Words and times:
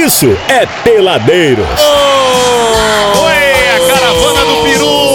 isso 0.00 0.34
é 0.48 0.66
Peladeiros. 0.82 1.66
Oh! 1.78 3.20
Oi, 3.22 3.32
a 3.76 3.92
caravana 3.92 4.44
do 4.44 4.62
peru! 4.62 5.10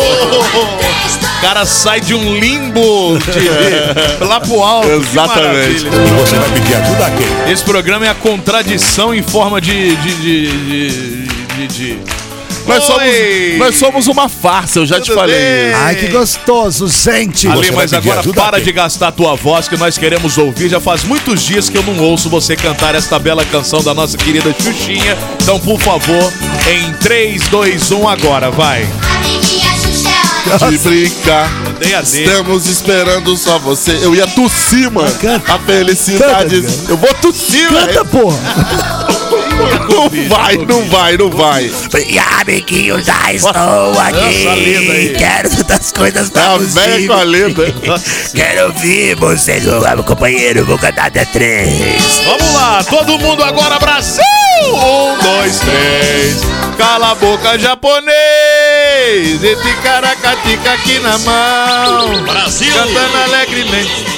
O 1.36 1.48
cara 1.48 1.66
sai 1.66 2.02
de 2.02 2.16
um 2.16 2.40
limbo 2.40 3.20
de, 3.20 4.26
lá 4.26 4.40
pro 4.40 4.64
alto. 4.64 4.90
Exatamente. 4.90 5.86
E 5.86 6.20
você 6.20 6.38
vai 6.38 6.50
pedir 6.50 6.76
ajuda 6.76 7.06
a 7.06 7.12
quem? 7.12 7.52
Esse 7.54 7.64
programa 7.64 8.04
é 8.08 8.10
a 8.10 8.16
contradição 8.16 9.14
em 9.14 9.22
forma 9.22 9.62
de. 9.62 9.96
de. 9.96 10.16
de. 10.16 11.68
de. 11.68 12.25
Nós 12.68 12.84
somos, 12.84 13.04
nós 13.58 13.76
somos 13.76 14.08
uma 14.08 14.28
farsa, 14.30 14.80
eu 14.80 14.86
já 14.86 15.00
te 15.00 15.08
Tudo 15.08 15.16
falei. 15.20 15.36
bem? 15.38 15.74
Ai, 15.76 15.96
que 15.96 16.08
gostoso, 16.08 16.88
gente. 16.88 17.48
Ali, 17.48 17.58
Você 17.58 17.72
vai 17.72 17.84
mas 17.84 17.92
pedir 17.92 17.98
agora 18.10 18.20
ajuda 18.22 18.42
para 18.42 18.62
de 18.62 18.72
gastar 18.72 19.08
a 19.10 19.12
tua 19.12 19.36
voz 19.36 19.68
que 19.68 19.78
nós 19.78 19.98
queremos 19.98 20.38
ouvir. 20.38 20.70
Já 20.70 20.80
faz 20.80 21.04
muitos 21.04 21.42
dias 21.44 21.70
que 21.70 21.78
eu 21.78 21.84
não 21.84 22.00
ouço 22.00 22.30
você 22.30 22.56
cantar 22.56 22.96
esta 22.96 23.20
bela 23.20 23.46
canção 23.46 23.84
da 23.84 23.94
nossa 23.94 24.18
querida 24.18 24.54
Xuxinha. 24.60 25.18
Então, 25.42 25.60
por 25.60 25.80
favor, 25.80 26.34
em 26.70 26.92
3, 26.94 27.44
2, 27.50 27.92
1, 27.92 28.08
agora, 28.08 28.50
vai. 28.52 28.88
Amiguinha 29.18 29.70
Xuxa, 29.76 30.70
De 30.72 30.78
brincar. 30.80 31.50
Dei 31.80 31.94
a 31.94 32.02
D. 32.02 32.24
Estamos 32.24 32.68
esperando 32.68 33.36
só 33.36 33.60
você. 33.60 34.00
Eu 34.02 34.16
ia 34.16 34.26
tossir, 34.28 34.90
mano. 34.90 35.14
Canta. 35.20 35.54
A 35.54 35.60
felicidade. 35.60 36.62
Canta, 36.62 36.74
cara. 36.78 36.90
eu 36.90 36.98
vou 36.98 37.14
tossir, 37.16 37.68
Canta, 37.70 37.86
velho. 37.88 38.06
porra. 38.06 38.38
Não 39.90 40.10
vai, 40.30 40.58
não 40.58 40.86
vai, 40.90 41.18
não 41.18 41.30
vai. 41.30 41.72
E 42.08 42.20
amiguinho, 42.20 43.02
já 43.04 43.34
estou 43.34 44.00
aqui. 44.00 45.14
Quero 45.18 45.64
das 45.64 45.92
coisas 45.92 46.28
É 46.30 46.32
pra 46.32 46.54
a 46.54 46.58
você. 46.58 46.80
velha 46.80 47.08
com 47.08 47.14
a 47.14 47.24
lenda. 47.24 47.64
Quero 48.34 48.66
ouvir 48.68 49.16
você, 49.16 49.60
meu 49.62 50.04
companheiro. 50.04 50.66
Vou 50.66 50.78
cantar 50.78 51.08
até 51.08 51.26
três. 51.26 51.70
Vamos 52.26 52.54
lá, 52.54 52.84
todo 52.84 53.18
mundo 53.20 53.44
agora, 53.44 53.80
Brasil! 53.80 54.24
Um, 54.74 55.18
dois, 55.22 55.60
três. 55.60 56.38
Cala 56.78 57.12
a 57.12 57.16
boca, 57.16 57.58
japonês! 57.58 58.14
E 59.44 59.56
ticaracatica 59.56 60.74
aqui 60.74 61.00
na 61.00 61.18
mão. 61.20 62.24
Brasil! 62.24 62.74
Cantando 62.74 63.18
alegremente. 63.18 64.15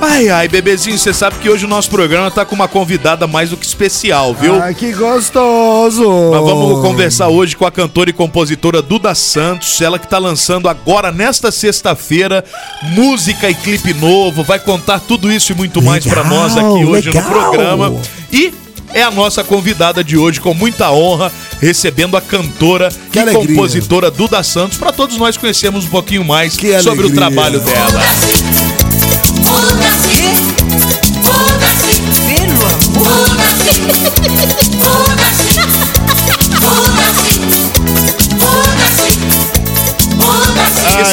Ai, 0.00 0.28
ai, 0.28 0.48
bebezinho, 0.48 0.96
você 0.98 1.12
sabe 1.12 1.36
que 1.38 1.48
hoje 1.48 1.64
o 1.64 1.68
nosso 1.68 1.90
programa 1.90 2.30
tá 2.30 2.44
com 2.44 2.54
uma 2.54 2.68
convidada 2.68 3.26
mais 3.26 3.50
do 3.50 3.56
que 3.56 3.66
especial, 3.66 4.34
viu? 4.34 4.60
Ai, 4.62 4.74
que 4.74 4.92
gostoso. 4.92 6.02
Nós 6.04 6.44
vamos 6.44 6.80
conversar 6.82 7.28
hoje 7.28 7.56
com 7.56 7.66
a 7.66 7.70
cantora 7.72 8.10
e 8.10 8.12
compositora 8.12 8.80
Duda 8.82 9.14
Santos, 9.14 9.80
ela 9.80 9.98
que 9.98 10.06
tá 10.06 10.18
lançando 10.18 10.68
agora, 10.68 11.10
nesta 11.10 11.50
sexta-feira, 11.50 12.44
música 12.82 13.48
e 13.50 13.54
clipe 13.54 13.92
novo, 13.94 14.42
vai 14.44 14.58
contar 14.58 15.00
tudo 15.00 15.30
isso 15.32 15.52
e 15.52 15.54
muito 15.54 15.82
mais 15.82 16.06
pra 16.06 16.22
Legal, 16.22 16.38
nós 16.38 16.56
aqui 16.56 16.84
hoje 16.84 17.08
legal. 17.10 17.22
no 17.22 17.28
programa. 17.28 18.00
E 18.32 18.52
é 18.94 19.02
a 19.02 19.10
nossa 19.10 19.42
convidada 19.42 20.04
de 20.04 20.16
hoje, 20.16 20.40
com 20.40 20.54
muita 20.54 20.90
honra, 20.92 21.32
recebendo 21.60 22.16
a 22.16 22.20
cantora 22.20 22.90
Que 23.10 23.18
e 23.18 23.22
alegria. 23.22 23.48
compositora 23.48 24.10
Duda 24.10 24.42
Santos, 24.42 24.78
pra 24.78 24.92
todos 24.92 25.16
nós 25.16 25.36
conhecermos 25.36 25.84
um 25.84 25.88
pouquinho 25.88 26.24
mais 26.24 26.54
Que 26.56 26.68
sobre 26.82 27.00
o 27.06 27.08
alegria. 27.08 27.16
trabalho 27.16 27.60
dela. 27.60 28.02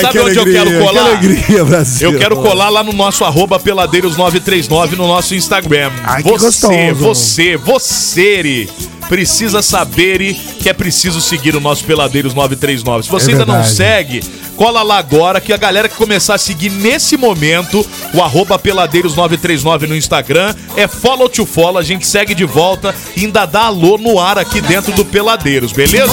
Sabe 0.03 0.11
que 0.11 0.19
onde 0.19 0.37
eu 0.37 0.43
alegria, 0.43 0.65
quero 0.65 0.79
colar? 0.79 1.03
Que 1.03 1.25
alegria, 1.27 1.65
Brasil. 1.65 2.11
Eu 2.11 2.19
quero 2.19 2.35
colar 2.37 2.69
lá 2.69 2.83
no 2.83 2.93
nosso 2.93 3.23
arroba 3.23 3.59
peladeiros939 3.59 4.91
no 4.91 5.07
nosso 5.07 5.35
Instagram. 5.35 5.91
Ai, 6.03 6.23
você, 6.23 6.45
gostoso. 6.45 6.95
você, 6.95 7.57
você 7.57 8.67
precisa 9.07 9.61
saber 9.61 10.13
que 10.59 10.69
é 10.69 10.73
preciso 10.73 11.21
seguir 11.21 11.55
o 11.55 11.59
nosso 11.59 11.83
Peladeiros 11.83 12.33
939. 12.33 13.03
Se 13.03 13.09
você 13.09 13.31
É 13.31 13.33
ainda 13.33 13.45
não 13.45 13.63
segue, 13.63 14.23
cola 14.55 14.83
lá 14.83 14.97
agora 14.97 15.41
que 15.41 15.51
a 15.51 15.57
galera 15.57 15.89
que 15.89 15.95
começar 15.95 16.35
a 16.35 16.37
seguir 16.37 16.69
nesse 16.69 17.17
momento 17.17 17.85
o 18.13 18.21
arroba 18.21 18.57
Peladeiros 18.59 19.15
939 19.15 19.87
no 19.87 19.95
Instagram 19.95 20.53
é 20.75 20.87
follow 20.87 21.27
to 21.27 21.45
follow, 21.45 21.77
a 21.77 21.83
gente 21.83 22.05
segue 22.05 22.35
de 22.35 22.45
volta 22.45 22.93
e 23.15 23.25
ainda 23.25 23.45
dá 23.45 23.63
alô 23.65 23.97
no 23.97 24.19
ar 24.19 24.37
aqui 24.37 24.61
dentro 24.61 24.91
do 24.93 25.03
Peladeiros, 25.03 25.71
beleza? 25.71 26.11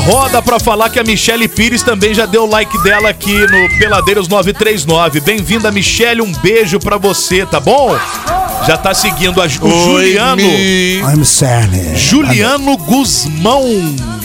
roda 0.08 0.42
pra 0.42 0.58
falar 0.58 0.90
que 0.90 0.98
a 0.98 1.04
Michele 1.04 1.50
Pires 1.50 1.84
também 1.84 2.14
já 2.14 2.26
deu 2.26 2.46
o 2.46 2.50
like 2.50 2.82
dela 2.82 3.10
aqui 3.10 3.34
no 3.34 3.78
Peladeiros 3.78 4.30
939. 4.30 5.20
Bem-vinda, 5.20 5.70
Michele, 5.70 6.22
um 6.22 6.32
beijo 6.32 6.80
pra 6.80 6.98
você, 6.98 7.46
tá 7.46 7.60
bom? 7.60 7.94
Já 8.66 8.78
tá 8.78 8.94
seguindo 8.94 9.42
a, 9.42 9.46
o 9.46 9.48
Juliano. 9.50 10.42
Mi. 10.42 11.00
I'm 11.00 11.26
sorry. 11.26 11.98
Juliano 11.98 12.78
Guzmão, 12.78 13.66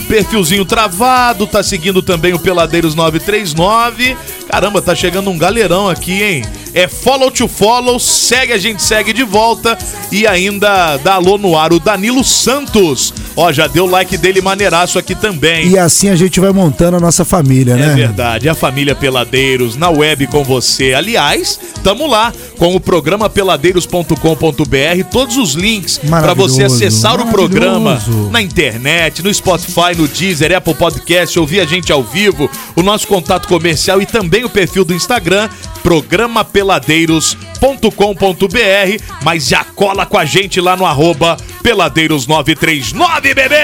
perfilzinho 0.07 0.65
travado, 0.65 1.49
tá 1.49 1.65
seguindo 1.65 2.01
também 2.01 2.33
o 2.33 2.39
Peladeiros 2.39 2.95
939. 2.95 4.17
Caramba, 4.49 4.81
tá 4.81 4.95
chegando 4.95 5.31
um 5.31 5.37
galerão 5.37 5.89
aqui, 5.89 6.23
hein? 6.23 6.45
É 6.75 6.89
follow 6.89 7.31
to 7.31 7.47
follow, 7.49 7.99
segue 8.01 8.53
a 8.53 8.59
gente, 8.59 8.83
segue 8.83 9.13
de 9.13 9.23
volta 9.23 9.77
e 10.11 10.27
ainda 10.27 10.97
dá 10.99 11.15
alô 11.15 11.37
no 11.37 11.57
ar 11.57 11.73
o 11.73 11.79
Danilo 11.79 12.25
Santos. 12.25 13.13
Ó, 13.37 13.51
já 13.53 13.67
deu 13.67 13.87
like 13.87 14.17
dele 14.17 14.41
maneiraço 14.41 14.99
aqui 14.99 15.15
também. 15.15 15.69
E 15.69 15.79
assim 15.79 16.09
a 16.11 16.17
gente 16.17 16.39
vai 16.41 16.51
montando 16.53 16.97
a 16.97 17.01
nossa 17.01 17.25
família, 17.25 17.73
É 17.73 17.77
né? 17.77 17.95
verdade, 17.95 18.49
a 18.49 18.55
família 18.55 18.95
Peladeiros 18.95 19.77
na 19.77 19.89
web 19.91 20.27
com 20.27 20.43
você. 20.45 20.93
Aliás, 20.95 21.59
tamo 21.83 22.07
lá 22.07 22.33
com 22.59 22.75
o 22.75 22.81
programa 22.81 23.29
peladeiros.com.br, 23.31 25.05
todos 25.11 25.37
os 25.37 25.55
links 25.55 25.99
para 25.99 26.35
você 26.35 26.65
acessar 26.65 27.21
o 27.21 27.27
programa 27.31 28.01
na 28.31 28.41
internet, 28.43 29.23
no 29.23 29.33
Spotify, 29.33 29.95
no 29.97 30.07
Deezer, 30.09 30.55
Apple 30.57 30.75
Podcast, 30.75 31.39
ouvir 31.39 31.61
a 31.61 31.65
gente 31.65 31.93
ao 31.93 32.03
vivo, 32.03 32.51
o 32.77 32.83
nosso 32.83 33.07
contato 33.07 33.49
comercial 33.49 34.01
e 34.01 34.07
também 34.07 34.45
o 34.45 34.51
perfil 34.51 34.85
do 34.85 34.95
Instagram, 34.95 35.49
programa 35.83 36.45
peladeiros.com.br, 36.45 39.03
mas 39.23 39.47
já 39.47 39.65
cola 39.65 40.05
com 40.07 40.17
a 40.19 40.25
gente 40.25 40.61
lá 40.61 40.77
no 40.77 40.85
arroba 40.87 41.37
peladeiros939, 41.63 43.35
bebê! 43.35 43.57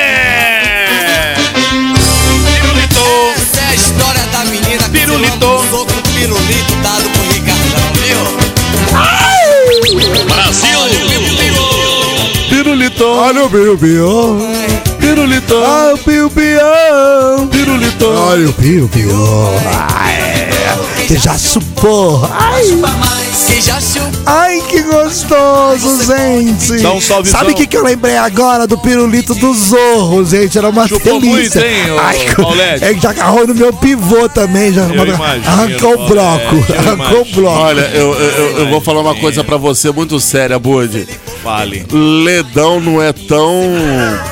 Pirulito! 2.44 3.34
Essa 3.36 3.60
é 3.60 3.64
a 3.68 3.74
história 3.74 4.22
da 4.32 4.44
menina 4.44 4.82
que 4.84 4.90
Pirulito. 4.90 5.32
se 5.32 5.38
lambuzou 5.44 5.86
com 5.86 5.92
o 5.92 6.02
pirulito 6.02 6.74
dado 6.82 7.08
pro 7.10 7.22
Ricardão, 7.32 7.92
viu? 7.94 8.18
Pirulito. 12.48 13.04
Olha 13.04 13.44
o 13.44 13.48
Biu 13.48 13.76
Biu. 13.76 14.38
Pirulito. 14.98 15.54
Ah, 15.64 15.94
o 15.94 15.96
Biu 15.98 16.28
Biu. 16.28 17.46
Pirulito. 17.50 18.06
Olha 18.06 18.48
o 18.48 18.52
Biu 18.52 18.88
Biu. 18.88 19.10
Ai, 19.90 20.17
que 21.08 21.16
já 21.16 21.38
supor. 21.38 22.28
Ai, 22.32 22.64
chupou 22.66 22.88
ai, 24.26 24.60
que 24.68 24.82
gostoso, 24.82 26.04
gente. 26.04 26.82
Dá 26.82 26.92
um 26.92 27.00
salvezão. 27.00 27.40
Sabe 27.40 27.52
o 27.52 27.54
que, 27.54 27.66
que 27.66 27.76
eu 27.76 27.82
lembrei 27.82 28.16
agora 28.18 28.66
do 28.66 28.76
pirulito 28.76 29.34
do 29.34 29.54
Zorro, 29.54 30.22
gente? 30.24 30.58
Era 30.58 30.68
uma 30.68 30.86
Chupou 30.86 31.18
delícia. 31.20 31.60
muito, 31.62 31.74
hein, 31.74 31.98
Ai, 31.98 32.26
é 32.90 32.94
que 32.94 33.00
já 33.00 33.10
agarrou 33.10 33.46
no 33.46 33.54
meu 33.54 33.72
pivô 33.72 34.28
também. 34.28 34.70
Já 34.72 34.82
Eu 34.82 35.06
imagino, 35.06 35.48
arrancou 35.48 35.94
o 35.94 36.08
bloco. 36.08 36.56
Eu 36.68 36.78
Arrancou 36.78 37.08
o 37.08 37.14
imagino. 37.22 37.40
bloco. 37.40 37.58
Olha, 37.58 37.90
eu, 37.94 38.12
eu, 38.14 38.30
eu- 38.30 38.58
eu 38.58 38.68
vou 38.68 38.80
falar 38.82 39.00
uma 39.00 39.14
coisa 39.14 39.42
pra 39.42 39.56
você 39.56 39.90
muito 39.90 40.20
séria, 40.20 40.58
Bud. 40.58 41.08
Fale. 41.42 41.86
Ledão 41.90 42.80
não 42.80 43.00
é 43.00 43.12
tão 43.12 43.62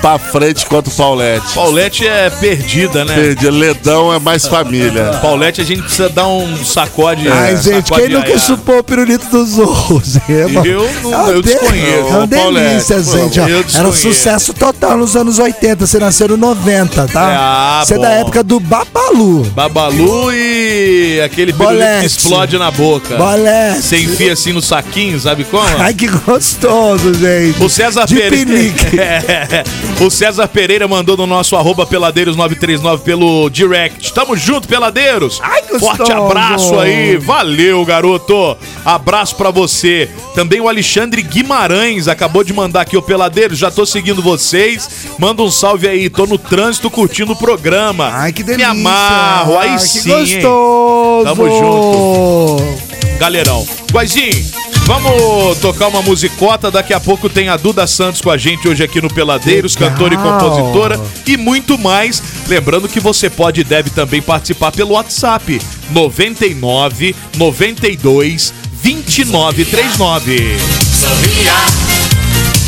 pra 0.02 0.18
frente 0.18 0.66
quanto 0.66 0.90
Paulette. 0.90 1.54
Paulette 1.54 2.06
é 2.06 2.28
perdida, 2.28 3.04
né? 3.04 3.30
Entendi. 3.30 3.48
Ledão 3.50 4.12
é 4.12 4.18
mais 4.18 4.46
família. 4.46 5.18
Paulette 5.22 5.60
a 5.60 5.64
gente 5.64 5.82
precisa 5.82 6.08
dar 6.08 6.26
um 6.26 6.56
sacode. 6.66 7.28
Ai, 7.28 7.56
gente, 7.56 7.88
sacode 7.88 8.06
quem 8.06 8.14
nunca 8.16 8.38
chupou 8.38 8.78
o 8.78 8.84
pirulito 8.84 9.26
do 9.28 9.44
Zorro? 9.46 10.02
gente? 10.04 10.26
É 10.36 10.68
Eu 10.68 10.90
não- 11.02 11.12
é 11.12 11.16
uma 11.16 11.28
eu 11.30 11.42
de- 11.42 11.48
desconheço. 11.52 11.90
É 11.92 12.02
uma 12.18 12.28
Paulette, 12.28 12.68
delícia, 12.68 13.02
gente. 13.02 13.40
Era 13.76 13.88
um 13.88 13.92
sucesso 13.92 14.52
total 14.54 14.96
nos 14.98 15.16
anos 15.16 15.38
80. 15.38 15.86
Você 15.86 15.98
nasceu 15.98 16.28
no 16.28 16.36
90, 16.36 17.06
tá? 17.08 17.78
Ah, 17.80 17.84
Você 17.84 17.94
é 17.94 17.98
da 17.98 18.10
época 18.10 18.42
do 18.42 18.58
Babalu. 18.60 19.44
Babalu 19.54 20.32
e 20.32 21.20
aquele 21.24 21.52
pirulito 21.52 21.78
Bolete. 21.80 22.00
que 22.00 22.06
explode 22.06 22.58
na 22.58 22.70
boca. 22.70 23.16
Bolete. 23.16 23.82
Você 23.82 23.98
enfia 23.98 24.32
assim 24.32 24.52
no 24.52 24.60
saquinho, 24.62 25.18
sabe 25.20 25.44
como? 25.44 25.64
Ai, 25.78 25.94
que 25.94 26.06
gostoso, 26.08 27.14
gente. 27.14 27.62
O 27.62 27.68
César 27.68 28.06
Pereira. 28.06 28.46
É. 28.96 29.64
O 30.04 30.10
César 30.10 30.48
Pereira 30.48 30.86
mandou 30.88 31.16
no 31.16 31.26
nosso 31.26 31.56
arroba 31.56 31.86
peladeiros939 31.86 32.98
pelo 33.00 33.48
direct. 33.50 34.12
Tamo 34.12 34.36
junto, 34.36 34.66
peladeiros. 34.68 35.38
Ai, 35.42 35.62
gostoso. 35.62 35.80
Forte 35.96 36.12
abraço 36.12 36.55
aí. 36.80 37.16
Valeu, 37.16 37.84
garoto. 37.84 38.56
Abraço 38.84 39.36
pra 39.36 39.50
você. 39.50 40.08
Também 40.34 40.60
o 40.60 40.68
Alexandre 40.68 41.22
Guimarães 41.22 42.08
acabou 42.08 42.44
de 42.44 42.52
mandar 42.52 42.82
aqui 42.82 42.96
o 42.96 43.02
Peladeiros. 43.02 43.58
Já 43.58 43.70
tô 43.70 43.86
seguindo 43.86 44.22
vocês. 44.22 44.88
Manda 45.18 45.42
um 45.42 45.50
salve 45.50 45.88
aí. 45.88 46.10
Tô 46.10 46.26
no 46.26 46.38
trânsito 46.38 46.90
curtindo 46.90 47.32
o 47.32 47.36
programa. 47.36 48.10
Ai, 48.12 48.32
que 48.32 48.42
delícia. 48.42 48.72
Me 48.74 48.80
amarro. 48.80 49.58
Aí 49.58 49.70
Ai, 49.70 49.78
sim. 49.78 50.02
Que 50.02 50.12
hein? 50.12 50.18
gostoso. 50.42 51.24
Tamo 51.24 51.48
junto. 51.48 53.18
Galerão. 53.18 53.66
Guazinho, 53.90 54.46
vamos 54.86 55.58
tocar 55.58 55.88
uma 55.88 56.00
musicota. 56.00 56.70
Daqui 56.70 56.94
a 56.94 57.00
pouco 57.00 57.28
tem 57.28 57.48
a 57.48 57.56
Duda 57.56 57.86
Santos 57.86 58.20
com 58.20 58.30
a 58.30 58.36
gente 58.38 58.68
hoje 58.68 58.82
aqui 58.82 59.00
no 59.00 59.12
Peladeiros, 59.12 59.74
Legal. 59.74 59.90
cantora 59.90 60.14
e 60.14 60.16
compositora 60.16 61.00
e 61.26 61.36
muito 61.36 61.76
mais. 61.76 62.22
Lembrando 62.46 62.88
que 62.88 63.00
você 63.00 63.28
pode 63.28 63.60
e 63.60 63.64
deve 63.64 63.90
também 63.90 64.22
participar 64.22 64.70
pelo 64.72 64.92
WhatsApp 64.92 65.60
99 65.90 67.14
92 67.36 68.54
2939. 68.82 70.56
Sorria, 70.96 71.52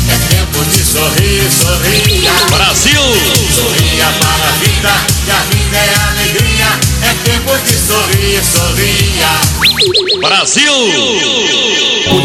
é 0.09 0.17
tempo 0.35 0.65
de 0.65 0.83
sorrir, 0.83 1.49
sorria. 1.49 2.31
Brasil! 2.49 3.01
Sorria 3.55 4.05
para 4.19 4.47
a 4.47 4.51
vida, 4.51 4.91
que 5.25 5.31
a 5.31 5.39
vida 5.45 5.77
é 5.77 5.95
alegria. 6.09 6.79
É 7.01 7.13
tempo 7.23 7.57
de 7.65 7.75
sorrir, 7.75 8.43
sorria. 8.43 9.29
Brasil! 10.21 11.78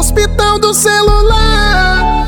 Hospital 0.00 0.58
do 0.58 0.72
celular. 0.72 2.19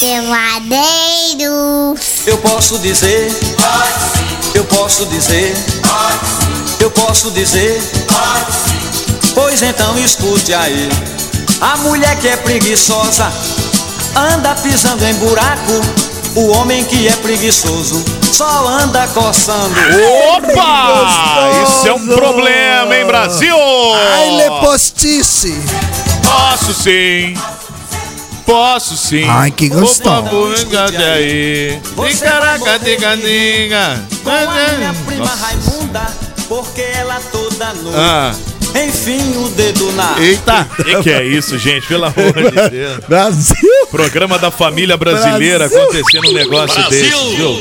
Peladeiros. 0.00 0.40
Eu 2.26 2.38
posso 2.38 2.78
dizer, 2.78 3.30
eu 4.54 4.64
posso 4.64 5.04
dizer, 5.06 5.54
eu 6.80 6.90
posso 6.90 7.30
dizer, 7.32 7.78
pois 9.34 9.60
então 9.62 9.98
escute 9.98 10.54
aí. 10.54 10.88
A 11.60 11.76
mulher 11.78 12.18
que 12.20 12.28
é 12.28 12.36
preguiçosa 12.38 13.30
anda 14.16 14.54
pisando 14.54 15.04
em 15.04 15.14
buraco. 15.14 15.80
O 16.36 16.46
homem 16.52 16.82
que 16.84 17.08
é 17.08 17.16
preguiçoso 17.16 18.02
só 18.32 18.66
anda 18.66 19.06
coçando. 19.08 19.74
Opa! 20.36 21.50
Isso 21.64 21.86
é 21.88 21.92
um 21.92 22.06
problema, 22.06 22.96
hein, 22.96 23.04
Brasil? 23.04 23.56
Ai, 24.14 24.30
lepostice. 24.36 25.60
Posso 26.24 26.72
sim. 26.72 27.34
Posso 28.50 28.96
sim. 28.96 29.22
Ai, 29.28 29.52
que 29.52 29.68
gostoso. 29.68 30.22
Vai 30.22 30.32
morrer 30.32 30.64
diga, 32.82 33.16
diga. 33.16 34.04
Com 34.24 34.30
a 34.30 34.72
minha 34.76 34.94
prima 35.06 35.24
Nossa. 35.24 35.36
Raimunda, 35.36 36.06
porque 36.48 36.80
ela 36.80 37.20
toda 37.30 37.72
noite. 37.74 37.96
Ah. 37.96 38.34
Enfim, 38.84 39.36
o 39.36 39.48
dedo 39.50 39.92
na. 39.92 40.18
Eita! 40.20 40.68
O 40.76 40.82
que, 40.82 41.02
que 41.02 41.10
é 41.10 41.24
isso, 41.24 41.56
gente? 41.58 41.86
Pelo 41.86 42.06
amor 42.06 42.32
de 42.32 42.70
Deus. 42.70 42.98
Brasil. 43.06 43.86
Programa 43.88 44.36
da 44.36 44.50
família 44.50 44.96
brasileira 44.96 45.68
Brasil. 45.68 45.82
acontecendo 45.82 46.30
um 46.30 46.32
negócio 46.32 46.90
desse, 46.90 47.36
viu? 47.36 47.56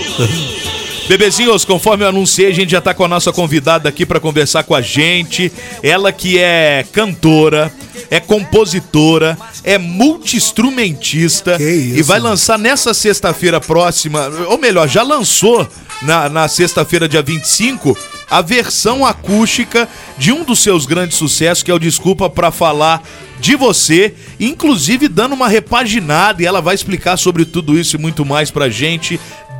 Bebezinhos, 1.07 1.65
conforme 1.65 2.03
eu 2.03 2.09
anunciei, 2.09 2.49
a 2.49 2.53
gente 2.53 2.71
já 2.71 2.81
tá 2.81 2.95
com 2.95 3.03
a 3.03 3.07
nossa 3.07 3.31
convidada 3.31 3.89
aqui 3.89 4.07
para 4.07 4.19
conversar 4.19 4.63
com 4.63 4.73
a 4.73 4.81
gente. 4.81 5.51
Ela 5.83 6.11
que 6.11 6.39
é 6.39 6.83
cantora, 6.91 7.71
é 8.09 8.19
compositora, 8.19 9.37
é 9.63 9.77
multi-instrumentista 9.77 11.57
e 11.61 12.01
vai 12.01 12.19
lançar 12.19 12.57
nessa 12.57 12.93
sexta-feira 12.93 13.59
próxima, 13.59 14.27
ou 14.47 14.57
melhor, 14.57 14.87
já 14.87 15.03
lançou 15.03 15.67
na, 16.01 16.29
na 16.29 16.47
sexta-feira, 16.47 17.07
dia 17.07 17.21
25, 17.21 17.97
a 18.29 18.41
versão 18.41 19.05
acústica 19.05 19.87
de 20.17 20.31
um 20.31 20.43
dos 20.43 20.59
seus 20.59 20.85
grandes 20.85 21.17
sucessos, 21.17 21.63
que 21.63 21.71
é 21.71 21.73
o 21.73 21.79
Desculpa 21.79 22.29
pra 22.29 22.51
Falar 22.51 23.03
de 23.39 23.55
Você, 23.55 24.13
inclusive 24.39 25.07
dando 25.07 25.33
uma 25.33 25.47
repaginada, 25.47 26.41
e 26.41 26.45
ela 26.45 26.61
vai 26.61 26.75
explicar 26.75 27.17
sobre 27.17 27.45
tudo 27.45 27.77
isso 27.77 27.95
e 27.95 27.99
muito 27.99 28.25
mais 28.25 28.51
pra 28.51 28.69
gente. 28.69 29.19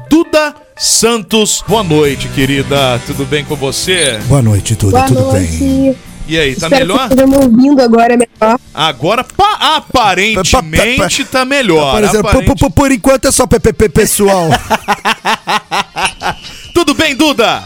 Duda 0.09 0.55
Santos, 0.81 1.61
boa 1.67 1.83
noite, 1.83 2.29
querida. 2.29 2.99
Tudo 3.05 3.25
bem 3.25 3.43
com 3.43 3.53
você? 3.55 4.17
Boa 4.29 4.41
noite, 4.41 4.77
tudo, 4.77 4.91
Boa 4.91 5.05
tudo 5.07 5.21
noite. 5.23 5.57
bem? 5.57 5.95
E 6.29 6.37
aí, 6.39 6.55
tá 6.55 6.67
Espero 6.67 6.85
melhor? 6.95 7.09
me 7.27 7.35
ouvindo 7.37 7.81
agora 7.81 8.15
melhor. 8.15 8.59
Agora, 8.71 9.23
pa- 9.23 9.77
aparentemente, 9.77 11.25
tá 11.25 11.43
melhor. 11.43 11.95
Por, 11.95 12.03
exemplo, 12.03 12.29
Aparente- 12.29 12.45
por, 12.45 12.57
por- 12.59 12.71
por 12.71 12.91
enquanto 12.91 13.27
é 13.27 13.31
só 13.31 13.47
PPP 13.47 13.89
pessoal. 13.89 14.47
Tudo 16.73 16.93
bem, 16.93 17.15
Duda? 17.15 17.63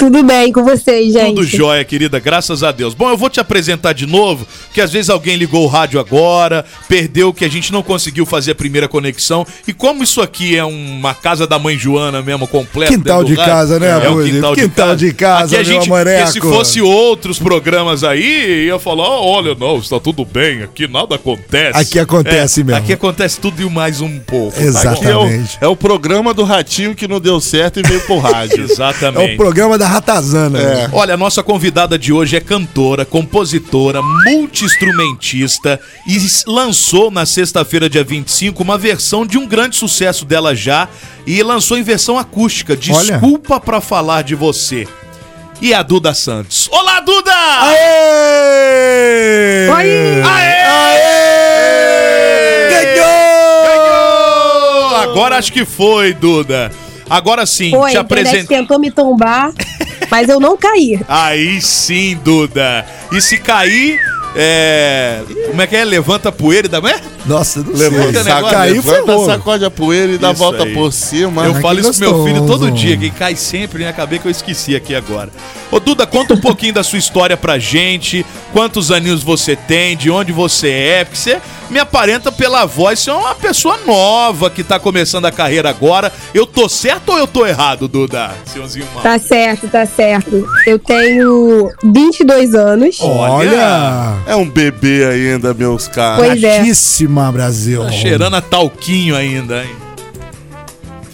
Tudo 0.00 0.22
bem 0.22 0.50
com 0.50 0.64
vocês, 0.64 1.12
gente? 1.12 1.34
Tudo 1.34 1.44
jóia, 1.44 1.84
querida, 1.84 2.18
graças 2.18 2.62
a 2.62 2.72
Deus. 2.72 2.94
Bom, 2.94 3.10
eu 3.10 3.18
vou 3.18 3.28
te 3.28 3.38
apresentar 3.38 3.92
de 3.92 4.06
novo, 4.06 4.46
porque 4.64 4.80
às 4.80 4.90
vezes 4.90 5.10
alguém 5.10 5.36
ligou 5.36 5.62
o 5.62 5.66
rádio 5.66 6.00
agora, 6.00 6.64
perdeu 6.88 7.34
que 7.34 7.44
a 7.44 7.50
gente 7.50 7.70
não 7.70 7.82
conseguiu 7.82 8.24
fazer 8.24 8.52
a 8.52 8.54
primeira 8.54 8.88
conexão. 8.88 9.46
E 9.68 9.74
como 9.74 10.02
isso 10.02 10.22
aqui 10.22 10.56
é 10.56 10.64
uma 10.64 11.12
casa 11.12 11.46
da 11.46 11.58
mãe 11.58 11.76
Joana 11.76 12.22
mesmo, 12.22 12.48
completa. 12.48 12.94
Quintal 12.94 13.22
de 13.22 13.34
rádio, 13.34 13.52
casa, 13.52 13.78
né, 13.78 13.90
É 13.90 14.08
um 14.08 14.14
Budi? 14.14 14.30
quintal, 14.32 14.54
Quintal 14.54 14.96
de 14.96 15.06
de 15.10 15.12
casa, 15.14 15.44
Aqui 15.44 15.56
a 15.56 15.62
gente, 15.62 15.86
porque 15.88 16.26
se 16.28 16.40
fosse 16.40 16.80
outros 16.80 17.38
programas 17.38 18.02
aí, 18.02 18.66
ia 18.68 18.78
falar, 18.78 19.04
"Ah, 19.04 19.20
olha, 19.20 19.54
não, 19.54 19.76
está 19.76 20.00
tudo 20.00 20.24
bem, 20.24 20.62
aqui 20.62 20.88
nada 20.88 21.16
acontece. 21.16 21.78
Aqui 21.78 21.98
acontece 21.98 22.62
É, 22.62 22.64
mesmo. 22.64 22.78
Aqui 22.80 22.94
acontece 22.94 23.38
tudo 23.38 23.60
e 23.60 23.68
mais 23.68 24.00
um 24.00 24.18
pouco. 24.20 24.56
tá? 24.56 24.62
Exatamente. 24.62 25.58
É 25.60 25.68
o 25.68 25.76
programa 25.76 26.32
do 26.32 26.42
ratinho 26.42 26.94
que 26.94 27.06
não 27.06 27.20
deu 27.20 27.38
certo 27.38 27.80
e 27.80 27.82
veio 27.82 28.00
pro 28.00 28.18
rádio. 28.18 28.64
É 28.70 28.72
Exatamente. 28.72 29.34
o 29.34 29.36
programa 29.36 29.76
da 29.76 29.89
Ratazana. 29.90 30.60
É. 30.60 30.88
Olha, 30.92 31.14
a 31.14 31.16
nossa 31.16 31.42
convidada 31.42 31.98
de 31.98 32.12
hoje 32.12 32.36
é 32.36 32.40
cantora, 32.40 33.04
compositora, 33.04 34.00
multi-instrumentista 34.00 35.80
e 36.06 36.16
lançou 36.46 37.10
na 37.10 37.26
sexta-feira, 37.26 37.90
dia 37.90 38.04
25, 38.04 38.62
uma 38.62 38.78
versão 38.78 39.26
de 39.26 39.36
um 39.36 39.44
grande 39.46 39.74
sucesso 39.76 40.24
dela 40.24 40.54
já 40.54 40.88
e 41.26 41.42
lançou 41.42 41.76
em 41.76 41.82
versão 41.82 42.16
acústica. 42.16 42.76
Desculpa 42.76 43.58
pra 43.58 43.80
falar 43.80 44.22
de 44.22 44.36
você. 44.36 44.86
E 45.60 45.74
a 45.74 45.82
Duda 45.82 46.14
Santos. 46.14 46.68
Olá, 46.72 47.00
Duda! 47.00 47.34
Aê! 47.34 49.68
Oi! 49.68 50.22
Ganhou! 52.70 54.96
Agora 55.02 55.36
acho 55.36 55.52
que 55.52 55.66
foi, 55.66 56.14
Duda. 56.14 56.70
Agora 57.10 57.44
sim, 57.44 57.70
Foi, 57.72 57.90
te 57.90 57.96
apresento. 57.96 58.46
tentou 58.46 58.78
me 58.78 58.90
tombar, 58.90 59.52
mas 60.08 60.28
eu 60.28 60.38
não 60.38 60.56
caí. 60.56 61.00
Aí 61.08 61.60
sim, 61.60 62.16
Duda. 62.22 62.86
E 63.10 63.20
se 63.20 63.36
cair, 63.36 64.00
é. 64.34 65.22
Como 65.48 65.60
é 65.60 65.66
que 65.66 65.76
é? 65.76 65.84
Levanta 65.84 66.28
a 66.28 66.32
poeira 66.32 66.66
e 66.66 66.70
dá. 66.70 66.78
É? 66.78 67.00
Nossa, 67.26 67.62
não 67.62 67.74
Levanta, 67.74 68.24
saca, 68.24 68.34
negócio 68.34 68.56
caiu, 68.56 68.74
levanta, 68.74 69.24
sacode 69.26 69.64
a 69.64 69.70
poeira 69.70 70.12
e 70.12 70.18
dá 70.18 70.28
a 70.28 70.32
Isso 70.32 70.38
volta 70.38 70.64
aí. 70.64 70.72
por 70.72 70.92
cima. 70.92 71.44
Eu 71.44 71.54
Ai, 71.54 71.60
falo 71.60 71.80
isso 71.80 71.92
pro 71.98 72.10
meu 72.10 72.24
filho 72.24 72.46
todo 72.46 72.70
dia, 72.70 72.96
que 72.96 73.10
cai 73.10 73.36
sempre, 73.36 73.84
né? 73.84 73.90
Acabei 73.90 74.18
que 74.18 74.26
eu 74.26 74.30
esqueci 74.30 74.74
aqui 74.74 74.94
agora. 74.94 75.30
Ô 75.70 75.78
Duda, 75.78 76.06
conta 76.06 76.34
um 76.34 76.40
pouquinho 76.40 76.72
da 76.74 76.82
sua 76.82 76.98
história 76.98 77.36
pra 77.36 77.58
gente. 77.58 78.24
Quantos 78.52 78.90
aninhos 78.90 79.22
você 79.22 79.54
tem, 79.54 79.96
de 79.96 80.10
onde 80.10 80.32
você 80.32 80.70
é, 80.70 81.04
porque 81.04 81.18
você 81.18 81.40
me 81.68 81.78
aparenta 81.78 82.32
pela 82.32 82.64
voz, 82.64 82.98
você 82.98 83.10
é 83.10 83.14
uma 83.14 83.34
pessoa 83.34 83.78
nova 83.86 84.50
que 84.50 84.64
tá 84.64 84.78
começando 84.78 85.26
a 85.26 85.32
carreira 85.32 85.68
agora. 85.68 86.12
Eu 86.34 86.46
tô 86.46 86.68
certo 86.68 87.10
ou 87.10 87.18
eu 87.18 87.26
tô 87.26 87.46
errado, 87.46 87.86
Duda? 87.86 88.32
Senhorzinho 88.46 88.86
mal. 88.94 89.02
Tá 89.02 89.18
certo, 89.18 89.68
tá 89.68 89.86
certo. 89.86 90.44
Eu 90.66 90.78
tenho 90.78 91.70
22 91.84 92.54
anos. 92.54 92.98
Olha! 93.00 94.19
É 94.26 94.36
um 94.36 94.48
bebê 94.48 95.04
ainda, 95.04 95.52
meus 95.52 95.88
caras. 95.88 96.24
Pois 96.26 96.42
é. 96.42 96.62
Brasil. 97.32 97.82
Tá 97.84 97.90
cheirando 97.90 98.36
a 98.36 98.40
talquinho 98.40 99.16
ainda, 99.16 99.64
hein? 99.64 99.70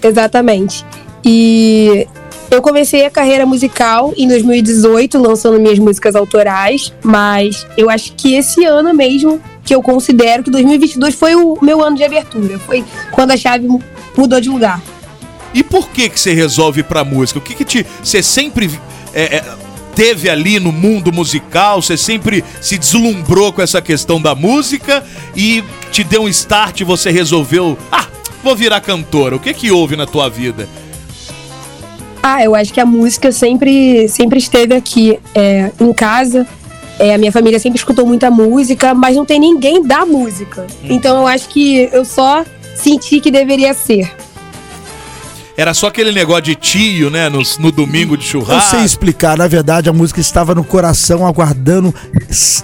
Exatamente. 0.03 0.85
E 1.25 2.07
eu 2.51 2.61
comecei 2.63 3.07
a 3.07 3.11
carreira 3.11 3.47
musical 3.47 4.13
em 4.17 4.29
2018, 4.29 5.19
lançando 5.19 5.59
minhas 5.59 5.79
músicas 5.79 6.15
autorais, 6.15 6.93
mas 7.03 7.67
eu 7.77 7.91
acho 7.91 8.13
que 8.15 8.35
esse 8.35 8.65
ano 8.65 8.93
mesmo 8.95 9.41
que 9.65 9.75
eu 9.75 9.83
considero 9.83 10.45
que 10.45 10.51
2022 10.51 11.15
foi 11.15 11.35
o 11.35 11.59
meu 11.61 11.83
ano 11.83 11.97
de 11.97 12.05
abertura, 12.05 12.59
foi 12.61 12.85
quando 13.11 13.33
a 13.33 13.37
chave 13.37 13.67
mu- 13.67 13.83
mudou 14.17 14.41
de 14.41 14.49
lugar. 14.49 14.81
E 15.53 15.65
por 15.65 15.89
que 15.89 16.09
que 16.09 16.21
você 16.21 16.33
resolve 16.35 16.81
ir 16.81 16.85
pra 16.85 17.03
música? 17.03 17.39
O 17.39 17.43
que 17.43 17.55
que 17.55 17.65
te... 17.65 17.85
Você 18.03 18.23
sempre 18.23 18.71
é, 19.13 19.37
é, 19.39 19.45
teve 19.97 20.29
ali 20.29 20.61
no 20.61 20.71
mundo 20.71 21.11
musical? 21.11 21.81
Você 21.81 21.97
sempre 21.97 22.45
se 22.61 22.77
deslumbrou 22.77 23.51
com 23.53 23.63
essa 23.63 23.81
questão 23.81 24.21
da 24.21 24.35
música 24.35 25.03
e 25.35 25.65
te 25.91 26.05
deu 26.05 26.23
um 26.23 26.29
start 26.29 26.81
e 26.81 26.85
você 26.85 27.11
resolveu... 27.11 27.77
Ah, 27.91 28.07
vou 28.45 28.55
virar 28.55 28.81
cantora. 28.83 29.35
O 29.35 29.41
que 29.41 29.55
que 29.55 29.71
houve 29.73 29.97
na 29.97 30.07
tua 30.07 30.29
vida? 30.29 30.69
Ah, 32.23 32.45
eu 32.45 32.55
acho 32.55 32.73
que 32.75 32.81
a 32.81 32.87
música 32.87 33.33
sempre, 33.33 34.07
sempre 34.09 34.39
esteve 34.39 34.75
aqui 34.75 35.19
é, 35.35 35.73
em 35.81 35.93
casa. 35.93 36.47
É, 36.99 37.15
a 37.15 37.19
minha 37.19 37.33
família 37.33 37.59
sempre 37.59 37.79
escutou 37.79 38.07
muita 38.07 38.31
música, 38.31 38.95
mas 38.95 39.17
não 39.17 39.25
tem 39.25 39.41
ninguém 39.41 39.83
da 39.83 40.05
música. 40.05 40.67
Então 40.85 41.17
eu 41.21 41.27
acho 41.27 41.49
que 41.49 41.89
eu 41.91 42.05
só 42.05 42.45
senti 42.75 43.21
que 43.21 43.31
deveria 43.31 43.73
ser. 43.73 44.15
Era 45.57 45.73
só 45.73 45.87
aquele 45.87 46.13
negócio 46.13 46.43
de 46.43 46.55
tio, 46.55 47.09
né? 47.11 47.29
No, 47.31 47.41
no 47.61 47.73
domingo 47.73 48.17
de 48.17 48.25
Eu 48.27 48.31
churrasco. 48.31 48.71
sei 48.77 48.85
explicar, 48.85 49.39
na 49.39 49.49
verdade 49.49 49.89
a 49.89 49.93
música 49.93 50.21
estava 50.21 50.55
no 50.55 50.63
coração 50.63 51.27
aguardando 51.27 51.95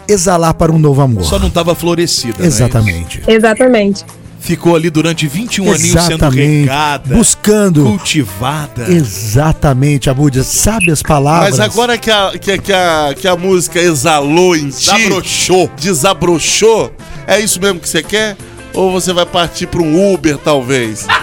exalar 0.07 0.53
para 0.55 0.71
um 0.71 0.79
novo 0.79 1.01
amor. 1.01 1.25
Só 1.25 1.39
não 1.39 1.49
tava 1.49 1.75
florescida, 1.75 2.39
né? 2.41 2.47
Exatamente. 2.47 3.23
Exatamente. 3.27 4.05
Ficou 4.41 4.75
ali 4.75 4.91
durante 4.91 5.27
21 5.27 5.65
aninhos 5.73 6.03
sendo 6.03 6.17
Exatamente. 6.17 6.61
regada, 6.63 7.15
Buscando. 7.15 7.85
cultivada. 7.85 8.93
Exatamente, 8.93 10.11
Abúdia. 10.11 10.43
Sabe 10.43 10.91
as 10.91 11.01
palavras? 11.01 11.51
Mas 11.57 11.61
agora 11.61 11.97
que 11.97 12.11
a, 12.11 12.33
que, 12.39 12.59
que 12.59 12.73
a, 12.73 13.15
que 13.19 13.29
a 13.29 13.37
música 13.37 13.81
exalou 13.81 14.57
em 14.57 14.69
ti, 14.69 14.93
Desabrochou. 14.93 15.71
desabrochou, 15.81 16.93
é 17.27 17.39
isso 17.41 17.61
mesmo 17.61 17.79
que 17.81 17.89
você 17.89 18.03
quer? 18.03 18.37
Ou 18.75 18.91
você 18.91 19.13
vai 19.13 19.25
partir 19.25 19.67
para 19.69 19.81
um 19.81 20.13
Uber, 20.13 20.37
talvez? 20.39 21.07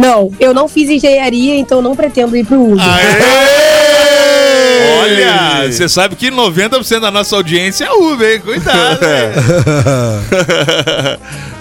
Não, 0.00 0.30
eu 0.38 0.52
não 0.54 0.68
fiz 0.68 0.88
engenharia, 0.90 1.56
então 1.56 1.80
não 1.82 1.96
pretendo 1.96 2.36
ir 2.36 2.44
pro 2.44 2.60
Uber. 2.62 2.84
Olha, 5.02 5.70
você 5.72 5.88
sabe 5.88 6.16
que 6.16 6.30
90% 6.30 7.00
da 7.00 7.10
nossa 7.10 7.36
audiência 7.36 7.84
é 7.84 7.92
Uber, 7.92 8.34
hein? 8.34 8.40
Cuidado. 8.40 9.00
hein? 9.04 9.32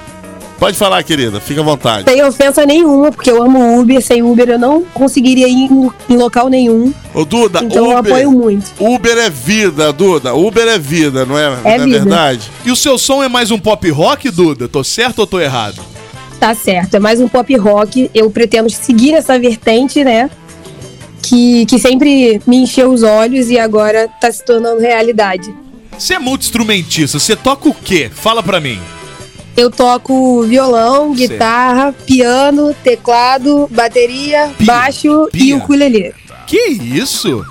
Pode 0.58 0.78
falar, 0.78 1.04
querida, 1.04 1.40
fica 1.42 1.60
à 1.60 1.64
vontade. 1.64 2.10
Sem 2.10 2.24
ofensa 2.24 2.66
nenhuma, 2.66 3.12
porque 3.12 3.30
eu 3.30 3.44
amo 3.44 3.78
Uber. 3.80 4.02
Sem 4.02 4.24
Uber 4.24 4.50
eu 4.50 4.58
não 4.58 4.84
conseguiria 4.94 5.48
ir 5.50 5.70
em, 5.70 5.92
em 6.10 6.18
local 6.18 6.48
nenhum. 6.48 6.94
Ô, 7.14 7.26
Duda, 7.26 7.60
Então 7.62 7.92
eu 7.92 7.98
apoio 7.98 8.32
muito. 8.32 8.72
Uber 8.80 9.18
é 9.18 9.30
vida, 9.30 9.92
Duda. 9.92 10.34
Uber 10.34 10.66
é 10.68 10.80
vida, 10.80 11.26
não 11.26 11.38
é, 11.38 11.50
não 11.50 11.70
é 11.70 11.78
vida. 11.78 12.00
verdade? 12.00 12.50
E 12.66 12.72
o 12.72 12.76
seu 12.76 12.98
som 12.98 13.22
é 13.22 13.28
mais 13.28 13.52
um 13.52 13.60
pop 13.60 13.88
rock, 13.90 14.30
Duda? 14.32 14.68
Tô 14.68 14.82
certo 14.84 15.20
ou 15.20 15.28
tô 15.28 15.40
errado? 15.42 15.82
Tá 16.40 16.54
certo, 16.54 16.96
é 16.96 17.00
mais 17.00 17.20
um 17.20 17.28
pop 17.28 17.56
rock. 17.56 18.10
Eu 18.14 18.30
pretendo 18.30 18.70
seguir 18.70 19.14
essa 19.14 19.40
vertente, 19.40 20.04
né? 20.04 20.30
Que, 21.22 21.66
que 21.66 21.80
sempre 21.80 22.40
me 22.46 22.58
encheu 22.58 22.92
os 22.92 23.02
olhos 23.02 23.50
e 23.50 23.58
agora 23.58 24.08
tá 24.22 24.32
se 24.32 24.44
tornando 24.46 24.80
realidade. 24.80 25.54
Você 25.98 26.14
é 26.16 26.20
multi-instrumentista, 26.20 27.18
você 27.20 27.36
toca 27.36 27.70
o 27.70 27.74
quê? 27.74 28.12
Fala 28.14 28.44
pra 28.44 28.60
mim. 28.60 28.80
Eu 29.58 29.72
toco 29.72 30.44
violão, 30.44 31.14
guitarra, 31.14 31.94
piano, 32.06 32.76
teclado, 32.84 33.68
bateria, 33.72 34.52
baixo 34.60 35.30
e 35.34 35.38
pia. 35.38 35.58
ukulele. 35.58 36.14
Que 36.46 36.58
isso? 36.70 37.44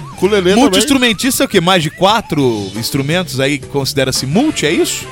Multi-instrumentista 0.57 1.45
é 1.45 1.47
o 1.47 1.49
quê? 1.49 1.61
Mais 1.61 1.83
de 1.83 1.91
quatro 1.91 2.71
instrumentos 2.77 3.41
aí 3.41 3.59
que 3.59 3.67
considera-se 3.67 4.27
multi, 4.27 4.67
é 4.67 4.71
isso? 4.71 5.07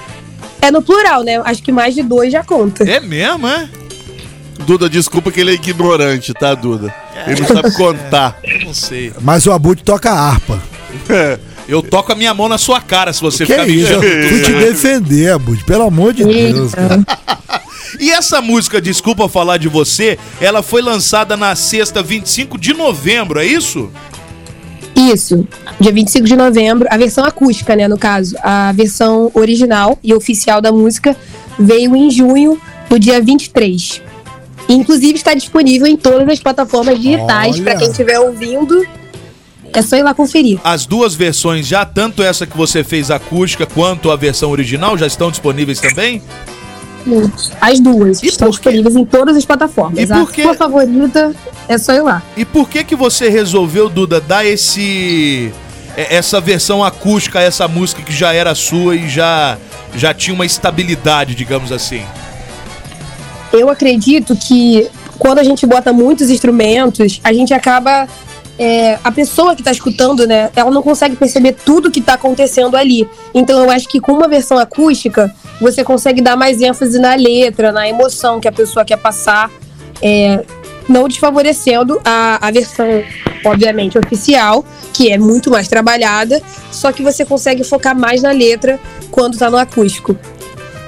É 0.62 0.70
no 0.70 0.80
plural, 0.80 1.22
né? 1.24 1.40
Acho 1.44 1.62
que 1.62 1.72
mais 1.72 1.94
de 1.94 2.02
dois 2.02 2.32
já 2.32 2.42
conta. 2.42 2.88
É 2.88 3.00
mesmo, 3.00 3.46
é? 3.46 3.68
Duda, 4.64 4.88
desculpa 4.88 5.30
que 5.32 5.40
ele 5.40 5.50
é 5.50 5.54
ignorante, 5.54 6.32
tá, 6.32 6.54
Duda? 6.54 6.94
Ele 7.26 7.40
não 7.40 7.48
sabe 7.48 7.74
contar. 7.74 8.38
Eu 8.44 8.66
não 8.66 8.72
sei. 8.74 9.12
Mas 9.20 9.44
o 9.46 9.52
Abud 9.52 9.82
toca 9.82 10.10
harpa. 10.10 10.62
Eu 11.68 11.82
toco 11.82 12.12
a 12.12 12.14
minha 12.14 12.32
mão 12.32 12.48
na 12.48 12.58
sua 12.58 12.80
cara 12.80 13.12
se 13.12 13.20
você 13.20 13.44
Que 13.44 13.52
ficar 13.52 13.66
me 13.66 13.74
isso? 13.74 13.92
Eu 13.92 13.98
enchendo. 13.98 14.28
fui 14.28 14.42
te 14.42 14.52
defender, 14.52 15.32
Abud. 15.32 15.64
Pelo 15.64 15.82
amor 15.84 16.12
de 16.12 16.24
Deus, 16.24 16.74
cara. 16.74 17.04
E 17.98 18.10
essa 18.10 18.40
música, 18.40 18.80
Desculpa 18.80 19.28
Falar 19.28 19.58
de 19.58 19.68
Você, 19.68 20.18
ela 20.40 20.62
foi 20.62 20.80
lançada 20.80 21.36
na 21.36 21.54
sexta 21.54 22.02
25 22.02 22.56
de 22.58 22.72
novembro, 22.72 23.38
é 23.40 23.44
isso? 23.44 23.90
Isso, 25.10 25.46
dia 25.80 25.92
25 25.92 26.26
de 26.26 26.36
novembro, 26.36 26.86
a 26.90 26.96
versão 26.96 27.24
acústica, 27.24 27.74
né, 27.74 27.88
no 27.88 27.98
caso. 27.98 28.36
A 28.42 28.72
versão 28.72 29.30
original 29.34 29.98
e 30.02 30.14
oficial 30.14 30.60
da 30.60 30.70
música 30.70 31.16
veio 31.58 31.96
em 31.96 32.10
junho, 32.10 32.60
no 32.90 32.98
dia 32.98 33.20
23. 33.20 34.02
Inclusive 34.68 35.14
está 35.14 35.34
disponível 35.34 35.86
em 35.86 35.96
todas 35.96 36.28
as 36.28 36.40
plataformas 36.40 37.00
digitais 37.00 37.58
para 37.60 37.76
quem 37.76 37.90
estiver 37.90 38.20
ouvindo. 38.20 38.86
É 39.74 39.80
só 39.80 39.96
ir 39.96 40.02
lá 40.02 40.12
conferir. 40.12 40.60
As 40.62 40.84
duas 40.84 41.14
versões 41.14 41.66
já, 41.66 41.84
tanto 41.84 42.22
essa 42.22 42.46
que 42.46 42.56
você 42.56 42.84
fez 42.84 43.10
acústica 43.10 43.64
quanto 43.64 44.10
a 44.10 44.16
versão 44.16 44.50
original, 44.50 44.98
já 44.98 45.06
estão 45.06 45.30
disponíveis 45.30 45.80
também? 45.80 46.22
As 47.60 47.80
duas 47.80 48.22
estão 48.22 48.50
disponíveis 48.50 48.94
em 48.96 49.04
todas 49.04 49.36
as 49.36 49.44
plataformas. 49.44 49.98
E 50.08 50.12
a 50.12 50.16
por 50.18 50.32
quê? 50.32 50.42
sua 50.42 50.54
favorita 50.54 51.34
é 51.68 51.78
só 51.78 51.92
ir 51.92 52.02
lá. 52.02 52.22
E 52.36 52.44
por 52.44 52.68
que 52.68 52.82
que 52.84 52.94
você 52.96 53.28
resolveu, 53.28 53.88
Duda, 53.88 54.20
dar 54.20 54.44
esse 54.44 55.52
é- 55.96 56.16
essa 56.16 56.40
versão 56.40 56.82
acústica 56.82 57.38
a 57.38 57.42
essa 57.42 57.66
música 57.68 58.02
que 58.02 58.12
já 58.12 58.32
era 58.32 58.54
sua 58.54 58.96
e 58.96 59.08
já 59.08 59.58
já 59.94 60.14
tinha 60.14 60.34
uma 60.34 60.46
estabilidade, 60.46 61.34
digamos 61.34 61.70
assim? 61.70 62.02
Eu 63.52 63.68
acredito 63.68 64.34
que 64.34 64.88
quando 65.18 65.38
a 65.38 65.44
gente 65.44 65.66
bota 65.66 65.92
muitos 65.92 66.30
instrumentos, 66.30 67.20
a 67.22 67.32
gente 67.32 67.52
acaba. 67.54 68.08
é, 68.58 68.98
a 69.02 69.10
pessoa 69.10 69.56
que 69.56 69.62
tá 69.62 69.72
escutando, 69.72 70.26
né? 70.26 70.50
Ela 70.54 70.70
não 70.70 70.82
consegue 70.82 71.16
perceber 71.16 71.56
tudo 71.64 71.90
que 71.90 72.00
tá 72.02 72.14
acontecendo 72.14 72.76
ali. 72.76 73.08
Então 73.34 73.64
eu 73.64 73.70
acho 73.70 73.88
que 73.88 73.98
com 73.98 74.12
uma 74.12 74.28
versão 74.28 74.58
acústica, 74.58 75.34
você 75.62 75.84
consegue 75.84 76.20
dar 76.20 76.36
mais 76.36 76.60
ênfase 76.60 76.98
na 76.98 77.14
letra, 77.14 77.72
na 77.72 77.88
emoção 77.88 78.40
que 78.40 78.48
a 78.48 78.52
pessoa 78.52 78.84
quer 78.84 78.98
passar. 78.98 79.50
é, 80.02 80.44
não 80.88 81.06
desfavorecendo 81.06 82.00
a, 82.04 82.44
a 82.46 82.50
versão, 82.50 83.04
obviamente, 83.44 83.96
oficial, 83.96 84.64
que 84.92 85.12
é 85.12 85.16
muito 85.16 85.48
mais 85.48 85.68
trabalhada, 85.68 86.42
só 86.72 86.90
que 86.90 87.04
você 87.04 87.24
consegue 87.24 87.62
focar 87.62 87.96
mais 87.96 88.20
na 88.20 88.32
letra 88.32 88.80
quando 89.10 89.38
tá 89.38 89.48
no 89.48 89.56
acústico. 89.56 90.16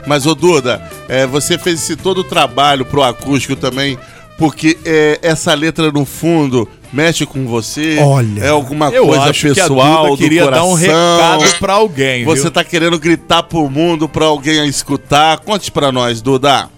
Mas, 0.05 0.27
ô 0.27 0.35
Duda, 0.35 0.83
é, 1.09 1.27
você 1.27 1.57
fez 1.57 1.81
esse 1.81 1.97
todo 1.97 2.19
o 2.19 2.25
trabalho 2.25 2.85
pro 2.85 3.03
acústico 3.03 3.57
também, 3.57 3.97
porque 4.37 4.77
é, 4.85 5.19
essa 5.23 5.55
letra 5.55 5.93
no 5.93 6.05
fundo 6.05 6.69
mexe 6.95 7.27
com 7.27 7.47
você? 7.47 7.99
Olha, 8.01 8.43
É 8.45 8.49
alguma 8.49 8.89
eu 8.91 9.07
coisa 9.07 9.25
acho 9.25 9.41
que 9.53 9.61
a 9.61 9.65
pessoal 9.65 10.03
Duda 10.05 10.11
do 10.11 10.17
queria 10.19 10.45
coração? 10.45 10.67
dar 10.69 10.73
um 10.73 10.75
recado 10.75 11.59
pra 11.59 11.73
alguém, 11.75 12.25
Você 12.25 12.43
viu? 12.43 12.51
tá 12.51 12.63
querendo 12.65 12.99
gritar 12.99 13.43
pro 13.43 13.69
mundo, 13.69 14.09
pra 14.09 14.27
alguém 14.27 14.61
a 14.61 14.67
escutar? 14.67 15.39
Conte 15.41 15.71
pra 15.71 15.91
nós, 15.91 16.23
Duda. 16.23 16.69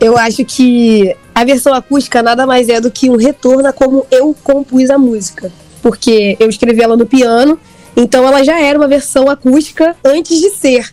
Eu 0.00 0.16
acho 0.18 0.44
que 0.44 1.14
a 1.34 1.44
versão 1.44 1.72
acústica 1.74 2.22
nada 2.22 2.46
mais 2.46 2.68
é 2.68 2.80
do 2.80 2.90
que 2.90 3.08
um 3.10 3.16
retorno 3.16 3.66
a 3.68 3.72
como 3.72 4.06
eu 4.10 4.34
compus 4.42 4.90
a 4.90 4.98
música. 4.98 5.52
Porque 5.82 6.36
eu 6.40 6.48
escrevi 6.48 6.82
ela 6.82 6.96
no 6.96 7.06
piano, 7.06 7.58
então 7.96 8.26
ela 8.26 8.42
já 8.42 8.58
era 8.60 8.78
uma 8.78 8.88
versão 8.88 9.28
acústica 9.30 9.94
antes 10.04 10.40
de 10.40 10.50
ser. 10.50 10.90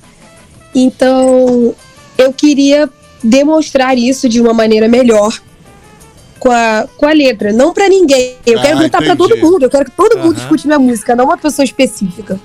Então 0.75 1.73
eu 2.17 2.31
queria 2.33 2.89
demonstrar 3.23 3.97
isso 3.97 4.27
de 4.29 4.39
uma 4.41 4.53
maneira 4.53 4.87
melhor 4.87 5.37
com 6.41 6.51
a, 6.51 6.87
com 6.97 7.05
a 7.05 7.13
letra. 7.13 7.53
Não 7.53 7.71
pra 7.71 7.87
ninguém. 7.87 8.35
Eu 8.47 8.57
Ah, 8.57 8.61
quero 8.63 8.79
gritar 8.79 8.97
pra 8.97 9.15
todo 9.15 9.37
mundo. 9.37 9.61
Eu 9.63 9.69
quero 9.69 9.85
que 9.85 9.91
todo 9.91 10.17
mundo 10.17 10.33
Aham. 10.35 10.41
escute 10.43 10.65
minha 10.65 10.79
música, 10.79 11.15
não 11.15 11.25
uma 11.25 11.37
pessoa 11.37 11.63
específica. 11.63 12.39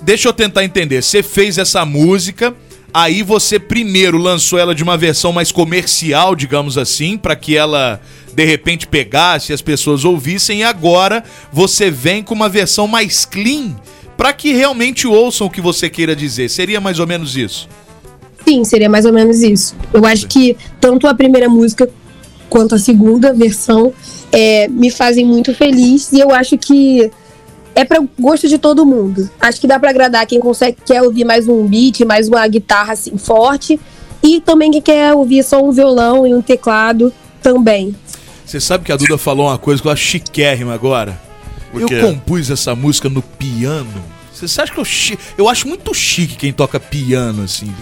Deixa 0.00 0.26
eu 0.26 0.32
tentar 0.32 0.64
entender. 0.64 1.02
Você 1.02 1.22
fez 1.22 1.58
essa 1.58 1.84
música, 1.84 2.54
aí 2.94 3.22
você 3.22 3.58
primeiro 3.58 4.16
lançou 4.16 4.58
ela 4.58 4.74
de 4.74 4.82
uma 4.82 4.96
versão 4.96 5.32
mais 5.34 5.52
comercial, 5.52 6.34
digamos 6.34 6.78
assim, 6.78 7.18
pra 7.18 7.36
que 7.36 7.54
ela 7.54 8.00
de 8.34 8.44
repente 8.44 8.86
pegasse, 8.86 9.52
as 9.52 9.60
pessoas 9.60 10.04
ouvissem, 10.04 10.60
e 10.60 10.64
agora 10.64 11.22
você 11.52 11.90
vem 11.90 12.22
com 12.22 12.34
uma 12.34 12.48
versão 12.48 12.86
mais 12.86 13.26
clean 13.26 13.76
pra 14.16 14.32
que 14.32 14.54
realmente 14.54 15.06
ouçam 15.06 15.46
o 15.46 15.50
que 15.50 15.60
você 15.60 15.90
queira 15.90 16.16
dizer. 16.16 16.48
Seria 16.48 16.80
mais 16.80 16.98
ou 16.98 17.06
menos 17.06 17.36
isso. 17.36 17.68
Sim, 18.48 18.64
seria 18.64 18.88
mais 18.88 19.04
ou 19.04 19.12
menos 19.12 19.42
isso. 19.42 19.74
Eu 19.92 20.06
acho 20.06 20.26
que 20.26 20.56
tanto 20.80 21.06
a 21.06 21.14
primeira 21.14 21.48
música 21.50 21.86
quanto 22.48 22.74
a 22.74 22.78
segunda 22.78 23.32
versão 23.32 23.92
é, 24.32 24.68
me 24.68 24.90
fazem 24.90 25.24
muito 25.24 25.54
feliz 25.54 26.12
e 26.12 26.20
eu 26.20 26.32
acho 26.32 26.56
que 26.58 27.10
é 27.74 27.84
para 27.84 28.02
gosto 28.18 28.48
de 28.48 28.58
todo 28.58 28.86
mundo. 28.86 29.28
Acho 29.40 29.60
que 29.60 29.66
dá 29.66 29.78
para 29.78 29.90
agradar 29.90 30.26
quem 30.26 30.40
consegue 30.40 30.78
quer 30.84 31.02
ouvir 31.02 31.24
mais 31.24 31.46
um 31.48 31.66
beat, 31.66 32.00
mais 32.00 32.28
uma 32.28 32.46
guitarra 32.48 32.94
assim 32.94 33.16
forte 33.18 33.78
e 34.22 34.40
também 34.40 34.70
quem 34.70 34.82
quer 34.82 35.12
ouvir 35.14 35.42
só 35.42 35.62
um 35.62 35.70
violão 35.70 36.26
e 36.26 36.34
um 36.34 36.42
teclado 36.42 37.12
também. 37.42 37.94
Você 38.44 38.60
sabe 38.60 38.84
que 38.84 38.92
a 38.92 38.96
Duda 38.96 39.18
falou 39.18 39.46
uma 39.48 39.58
coisa 39.58 39.82
que 39.82 39.88
eu 39.88 39.92
acho 39.92 40.02
chiquérrima 40.02 40.72
agora? 40.72 41.20
Eu 41.74 41.88
compus 42.00 42.50
essa 42.50 42.74
música 42.74 43.08
no 43.08 43.20
piano. 43.20 43.92
Você 44.32 44.60
acha 44.60 44.72
que 44.72 44.78
eu 44.78 44.84
chi... 44.84 45.18
Eu 45.36 45.48
acho 45.48 45.66
muito 45.66 45.92
chique 45.94 46.36
quem 46.36 46.52
toca 46.52 46.78
piano, 46.78 47.42
assim. 47.42 47.72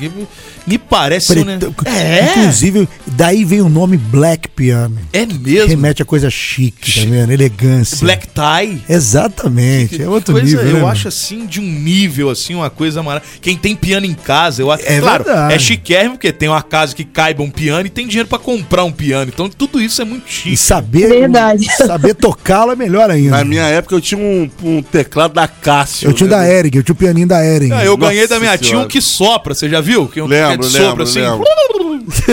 Me, 0.67 0.79
parece, 0.79 1.45
né? 1.45 1.59
É? 1.85 2.31
Inclusive, 2.31 2.89
daí 3.07 3.45
vem 3.45 3.61
o 3.61 3.69
nome 3.69 3.97
Black 3.97 4.49
Piano. 4.49 4.99
É 5.13 5.27
mesmo? 5.27 5.69
Remete 5.69 6.03
a 6.03 6.05
coisa 6.05 6.31
chique, 6.31 7.01
tá 7.01 7.11
vendo? 7.11 7.33
Elegância. 7.33 7.99
Black 7.99 8.29
tie. 8.29 8.81
Exatamente, 8.89 10.03
é 10.03 10.09
outro 10.09 10.33
coisa, 10.33 10.47
nível. 10.47 10.65
né, 10.65 10.71
eu 10.71 10.75
mano? 10.77 10.89
acho 10.89 11.09
assim 11.09 11.47
de 11.47 11.61
um 11.61 11.65
nível 11.65 12.31
assim 12.31 12.55
uma 12.55 12.71
coisa 12.71 13.03
maravilhosa. 13.03 13.39
Quem 13.41 13.57
tem 13.57 13.77
piano 13.77 14.07
em 14.07 14.15
casa, 14.15 14.63
eu 14.63 14.71
acho. 14.71 14.85
É 14.87 15.01
claro, 15.01 15.25
verdade. 15.25 15.55
é 15.55 15.59
chiquérrimo 15.59 16.15
porque 16.15 16.33
tem 16.33 16.49
uma 16.49 16.63
casa 16.63 16.95
que 16.95 17.05
caiba 17.05 17.43
um 17.43 17.51
piano 17.51 17.87
e 17.87 17.91
tem 17.91 18.07
dinheiro 18.07 18.29
pra 18.29 18.39
comprar 18.39 18.85
um 18.85 18.93
piano. 18.93 19.31
Então 19.33 19.49
tudo 19.49 19.81
isso 19.81 20.01
é 20.01 20.05
muito 20.05 20.31
chique. 20.31 20.53
E 20.53 20.57
saber, 20.57 21.09
Verdade. 21.09 21.67
saber 21.77 22.15
tocá-lo 22.15 22.73
é 22.73 22.77
melhor 22.77 23.11
ainda. 23.11 23.37
Na 23.37 23.45
minha 23.45 23.65
época 23.65 23.95
eu 23.95 24.01
tinha 24.01 24.19
um, 24.21 24.51
um 24.63 24.83
teclado 24.83 25.35
da 25.35 25.47
Cássio. 25.47 26.09
Eu 26.09 26.13
tinha 26.13 26.27
o 26.27 26.31
né? 26.31 26.37
da 26.37 26.49
Ering, 26.49 26.71
eu 26.75 26.83
tinha 26.83 26.93
o 26.95 26.97
pianinho 26.97 27.27
da 27.27 27.45
Ering. 27.45 27.73
Ah, 27.73 27.85
eu 27.85 27.97
ganhei 27.97 28.27
da 28.27 28.39
minha 28.39 28.53
Nossa 28.53 28.63
tia 28.63 28.69
um 28.69 28.71
Senhora. 28.71 28.89
que 28.89 29.01
sopra, 29.01 29.55
você 29.55 29.69
já 29.69 29.81
viu? 29.81 30.07
Que 30.09 30.21
um 30.21 30.27
Lembro, 30.27 30.54
que 30.59 30.67
lembro, 30.79 31.03
assim, 31.05 31.21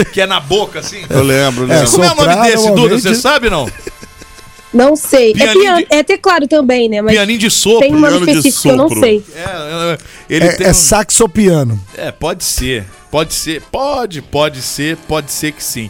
que 0.13 0.21
é 0.21 0.25
na 0.25 0.39
boca 0.39 0.79
assim. 0.79 1.01
Eu 1.09 1.23
lembro, 1.23 1.65
lembro. 1.65 1.89
Como 1.91 2.03
é 2.03 2.11
o 2.11 2.15
nome 2.15 2.49
desse, 2.51 2.71
Duda? 2.71 2.99
Você 2.99 3.15
sabe 3.15 3.49
não? 3.49 3.69
Não 4.73 4.95
sei. 4.95 5.31
É, 5.37 5.51
piano, 5.53 5.79
de- 5.79 5.87
é 5.89 6.01
teclado 6.01 6.47
também, 6.47 6.87
né? 6.87 7.01
Mas 7.01 7.11
Pianinho 7.13 7.39
de 7.39 7.51
sopro. 7.51 7.79
tem 7.81 7.93
um 7.93 7.99
nome 7.99 8.25
de 8.25 8.31
específico 8.37 8.61
que 8.61 8.69
eu 8.69 8.77
não 8.77 8.87
sopro. 8.87 9.03
sei. 9.03 9.23
É, 9.35 9.39
é, 9.41 9.97
ele 10.29 10.45
É, 10.45 10.51
tem 10.53 10.67
é 10.67 10.69
um- 10.69 10.73
saxopiano. 10.73 11.79
É, 11.97 12.09
pode 12.11 12.43
ser. 12.45 12.85
Pode 13.11 13.33
ser. 13.33 13.61
Pode, 13.69 14.21
pode 14.21 14.61
ser. 14.61 14.95
Pode 14.95 15.29
ser 15.31 15.51
que 15.51 15.61
sim. 15.63 15.89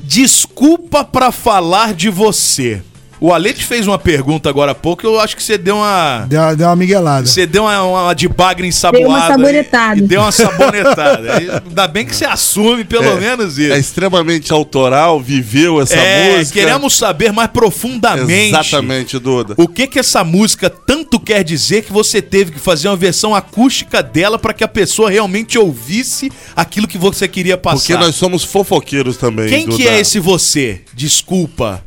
Desculpa 0.00 1.04
pra 1.04 1.30
falar 1.30 1.94
de 1.94 2.08
você. 2.10 2.82
O 3.20 3.34
Alete 3.34 3.64
fez 3.66 3.86
uma 3.86 3.98
pergunta 3.98 4.48
agora 4.48 4.72
há 4.72 4.74
pouco, 4.74 5.06
eu 5.06 5.20
acho 5.20 5.36
que 5.36 5.42
você 5.42 5.58
deu 5.58 5.76
uma. 5.76 6.24
Deu, 6.26 6.40
uma- 6.40 6.56
deu 6.56 6.66
uma 6.68 6.76
miguelada. 6.76 7.26
Você 7.26 7.46
deu 7.46 7.64
uma, 7.64 7.82
uma 7.82 8.14
de 8.14 8.26
bagre 8.26 8.66
ensaboada. 8.66 9.04
Deu 9.04 9.10
uma 9.10 9.28
sabonetada. 9.28 9.96
E, 9.96 9.98
e 9.98 10.06
deu 10.06 10.20
uma 10.22 10.32
sabonetada. 10.32 11.36
Ainda 11.68 11.86
bem 11.86 12.06
que 12.06 12.16
você 12.16 12.24
assume 12.24 12.82
pelo 12.82 13.20
menos 13.20 13.58
isso. 13.58 13.74
É 13.74 13.78
extremamente 13.78 14.50
autoral, 14.52 15.20
viveu 15.20 15.82
essa 15.82 15.96
É, 15.96 16.38
música. 16.38 16.58
queremos 16.60 16.94
saber 16.96 17.30
mais 17.30 17.50
profundamente. 17.50 18.48
Exatamente, 18.54 19.18
Duda. 19.18 19.54
O 19.58 19.68
que 19.68 19.86
que 19.86 19.98
essa 19.98 20.24
música 20.24 20.70
tanto 20.70 21.20
quer 21.20 21.44
dizer 21.44 21.82
que 21.84 21.92
você 21.92 22.22
teve 22.22 22.52
que 22.52 22.58
fazer 22.58 22.88
uma 22.88 22.96
versão 22.96 23.34
acústica 23.34 24.02
dela 24.02 24.38
pra 24.38 24.54
que 24.54 24.64
a 24.64 24.68
pessoa 24.68 25.10
realmente 25.10 25.58
ouvisse 25.58 26.32
aquilo 26.56 26.88
que 26.88 26.96
você 26.96 27.28
queria 27.28 27.58
passar? 27.58 27.76
Porque 27.80 27.96
nós 27.96 28.14
somos 28.14 28.44
fofoqueiros 28.44 29.18
também, 29.18 29.48
Quem 29.48 29.66
que 29.66 29.84
Duda. 29.84 29.90
é 29.90 30.00
esse 30.00 30.18
você? 30.18 30.80
Desculpa 30.94 31.82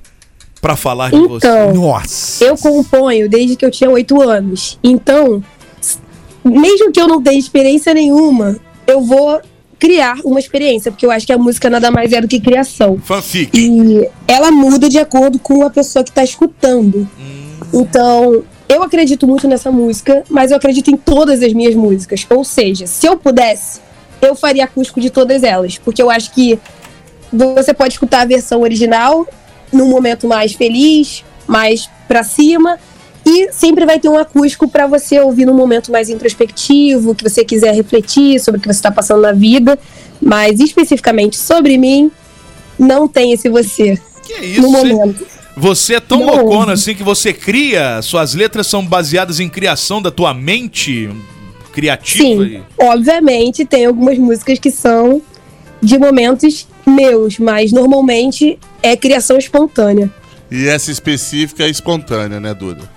pra 0.63 0.77
falar 0.77 1.11
de 1.11 1.19
você. 1.27 1.45
Então, 1.45 1.73
Nossa. 1.73 2.41
eu 2.45 2.57
componho 2.57 3.29
desde 3.29 3.57
que 3.57 3.65
eu 3.65 3.69
tinha 3.69 3.89
oito 3.89 4.21
anos. 4.21 4.79
Então, 4.81 5.43
mesmo 6.41 6.89
que 6.89 7.01
eu 7.01 7.07
não 7.07 7.21
tenha 7.21 7.37
experiência 7.37 7.93
nenhuma, 7.93 8.57
eu 8.87 9.01
vou 9.01 9.41
criar 9.77 10.15
uma 10.23 10.39
experiência, 10.39 10.89
porque 10.89 11.05
eu 11.05 11.11
acho 11.11 11.27
que 11.27 11.33
a 11.33 11.37
música 11.37 11.69
nada 11.69 11.91
mais 11.91 12.13
é 12.13 12.21
do 12.21 12.29
que 12.29 12.39
criação. 12.39 12.97
Fanfic. 12.97 13.51
E 13.53 14.09
ela 14.25 14.51
muda 14.51 14.87
de 14.87 14.97
acordo 14.97 15.37
com 15.37 15.65
a 15.65 15.69
pessoa 15.69 16.01
que 16.01 16.13
tá 16.13 16.23
escutando. 16.23 17.05
Então, 17.73 18.45
eu 18.69 18.81
acredito 18.81 19.27
muito 19.27 19.45
nessa 19.49 19.69
música, 19.69 20.23
mas 20.29 20.51
eu 20.51 20.57
acredito 20.57 20.89
em 20.89 20.95
todas 20.95 21.43
as 21.43 21.51
minhas 21.51 21.75
músicas. 21.75 22.25
Ou 22.29 22.45
seja, 22.45 22.87
se 22.87 23.05
eu 23.05 23.17
pudesse, 23.17 23.81
eu 24.21 24.33
faria 24.33 24.63
acústico 24.63 25.01
de 25.01 25.09
todas 25.09 25.43
elas, 25.43 25.77
porque 25.77 26.01
eu 26.01 26.09
acho 26.09 26.31
que 26.31 26.57
você 27.33 27.73
pode 27.73 27.95
escutar 27.95 28.21
a 28.21 28.25
versão 28.25 28.61
original 28.61 29.27
num 29.73 29.89
momento 29.89 30.27
mais 30.27 30.53
feliz, 30.53 31.23
mais 31.47 31.89
pra 32.07 32.23
cima, 32.23 32.77
e 33.25 33.51
sempre 33.51 33.85
vai 33.85 33.99
ter 33.99 34.09
um 34.09 34.17
acústico 34.17 34.67
pra 34.67 34.85
você 34.85 35.19
ouvir 35.19 35.45
num 35.45 35.53
momento 35.53 35.91
mais 35.91 36.09
introspectivo, 36.09 37.15
que 37.15 37.23
você 37.23 37.43
quiser 37.43 37.73
refletir 37.73 38.39
sobre 38.39 38.59
o 38.59 38.61
que 38.61 38.71
você 38.71 38.81
tá 38.81 38.91
passando 38.91 39.21
na 39.21 39.31
vida, 39.31 39.79
mas 40.21 40.59
especificamente 40.59 41.37
sobre 41.37 41.77
mim, 41.77 42.11
não 42.77 43.07
tem 43.07 43.31
esse 43.31 43.49
você. 43.49 43.99
Que 44.23 44.33
isso? 44.45 44.61
No 44.61 44.71
Você, 44.71 44.93
momento. 44.93 45.27
você 45.55 45.95
é 45.95 45.99
tão 45.99 46.19
Não. 46.19 46.27
loucona 46.27 46.73
assim 46.73 46.95
que 46.95 47.03
você 47.03 47.33
cria, 47.33 48.01
suas 48.01 48.33
letras 48.33 48.67
são 48.67 48.85
baseadas 48.85 49.39
em 49.39 49.49
criação 49.49 50.01
da 50.01 50.11
tua 50.11 50.33
mente 50.33 51.09
criativa. 51.71 52.43
Sim, 52.45 52.61
obviamente 52.79 53.65
tem 53.65 53.85
algumas 53.85 54.17
músicas 54.17 54.59
que 54.59 54.69
são 54.71 55.21
de 55.81 55.97
momentos 55.97 56.67
meus, 56.85 57.39
mas 57.39 57.71
normalmente 57.71 58.59
é 58.81 58.95
criação 58.95 59.37
espontânea. 59.37 60.11
E 60.51 60.67
essa 60.67 60.91
específica 60.91 61.63
é 61.63 61.69
espontânea, 61.69 62.39
né, 62.39 62.53
Duda? 62.53 62.89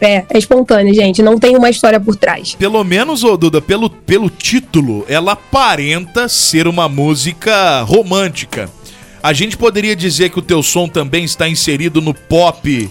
É, 0.00 0.24
é 0.28 0.38
espontânea, 0.38 0.92
gente, 0.92 1.22
não 1.22 1.38
tem 1.38 1.56
uma 1.56 1.70
história 1.70 2.00
por 2.00 2.16
trás. 2.16 2.56
Pelo 2.56 2.82
menos, 2.82 3.22
ô 3.22 3.36
Duda, 3.36 3.60
pelo, 3.60 3.88
pelo 3.88 4.28
título, 4.28 5.04
ela 5.08 5.32
aparenta 5.32 6.28
ser 6.28 6.66
uma 6.66 6.88
música 6.88 7.82
romântica. 7.82 8.68
A 9.22 9.32
gente 9.32 9.56
poderia 9.56 9.94
dizer 9.94 10.30
que 10.30 10.38
o 10.40 10.42
teu 10.42 10.62
som 10.62 10.88
também 10.88 11.24
está 11.24 11.48
inserido 11.48 12.00
no 12.00 12.12
pop 12.12 12.90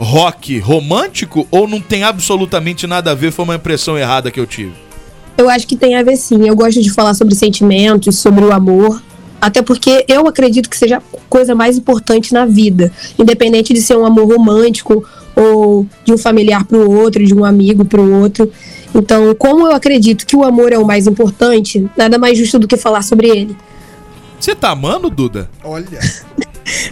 rock 0.00 0.58
romântico 0.58 1.46
ou 1.50 1.68
não 1.68 1.80
tem 1.80 2.02
absolutamente 2.02 2.86
nada 2.86 3.12
a 3.12 3.14
ver? 3.14 3.30
Foi 3.30 3.44
uma 3.44 3.54
impressão 3.54 3.98
errada 3.98 4.30
que 4.30 4.40
eu 4.40 4.46
tive. 4.46 4.72
Eu 5.36 5.48
acho 5.48 5.66
que 5.66 5.76
tem 5.76 5.94
a 5.94 6.02
ver 6.02 6.16
sim. 6.16 6.48
Eu 6.48 6.56
gosto 6.56 6.82
de 6.82 6.90
falar 6.90 7.14
sobre 7.14 7.34
sentimentos, 7.34 8.18
sobre 8.18 8.44
o 8.44 8.52
amor. 8.52 9.00
Até 9.40 9.62
porque 9.62 10.04
eu 10.06 10.26
acredito 10.26 10.68
que 10.68 10.76
seja 10.76 10.98
a 10.98 11.02
coisa 11.28 11.54
mais 11.54 11.78
importante 11.78 12.32
na 12.32 12.44
vida. 12.44 12.92
Independente 13.18 13.72
de 13.72 13.80
ser 13.80 13.96
um 13.96 14.04
amor 14.04 14.26
romântico 14.26 15.04
ou 15.34 15.86
de 16.04 16.12
um 16.12 16.18
familiar 16.18 16.64
para 16.64 16.78
o 16.78 16.98
outro, 16.98 17.24
de 17.24 17.34
um 17.34 17.44
amigo 17.44 17.84
para 17.84 18.00
o 18.00 18.20
outro. 18.20 18.50
Então, 18.94 19.34
como 19.34 19.66
eu 19.66 19.74
acredito 19.74 20.26
que 20.26 20.36
o 20.36 20.44
amor 20.44 20.72
é 20.72 20.78
o 20.78 20.86
mais 20.86 21.06
importante, 21.06 21.88
nada 21.96 22.18
mais 22.18 22.36
justo 22.36 22.58
do 22.58 22.68
que 22.68 22.76
falar 22.76 23.02
sobre 23.02 23.28
ele. 23.28 23.56
Você 24.38 24.54
tá 24.54 24.70
amando, 24.70 25.08
Duda? 25.10 25.50
Olha. 25.62 26.00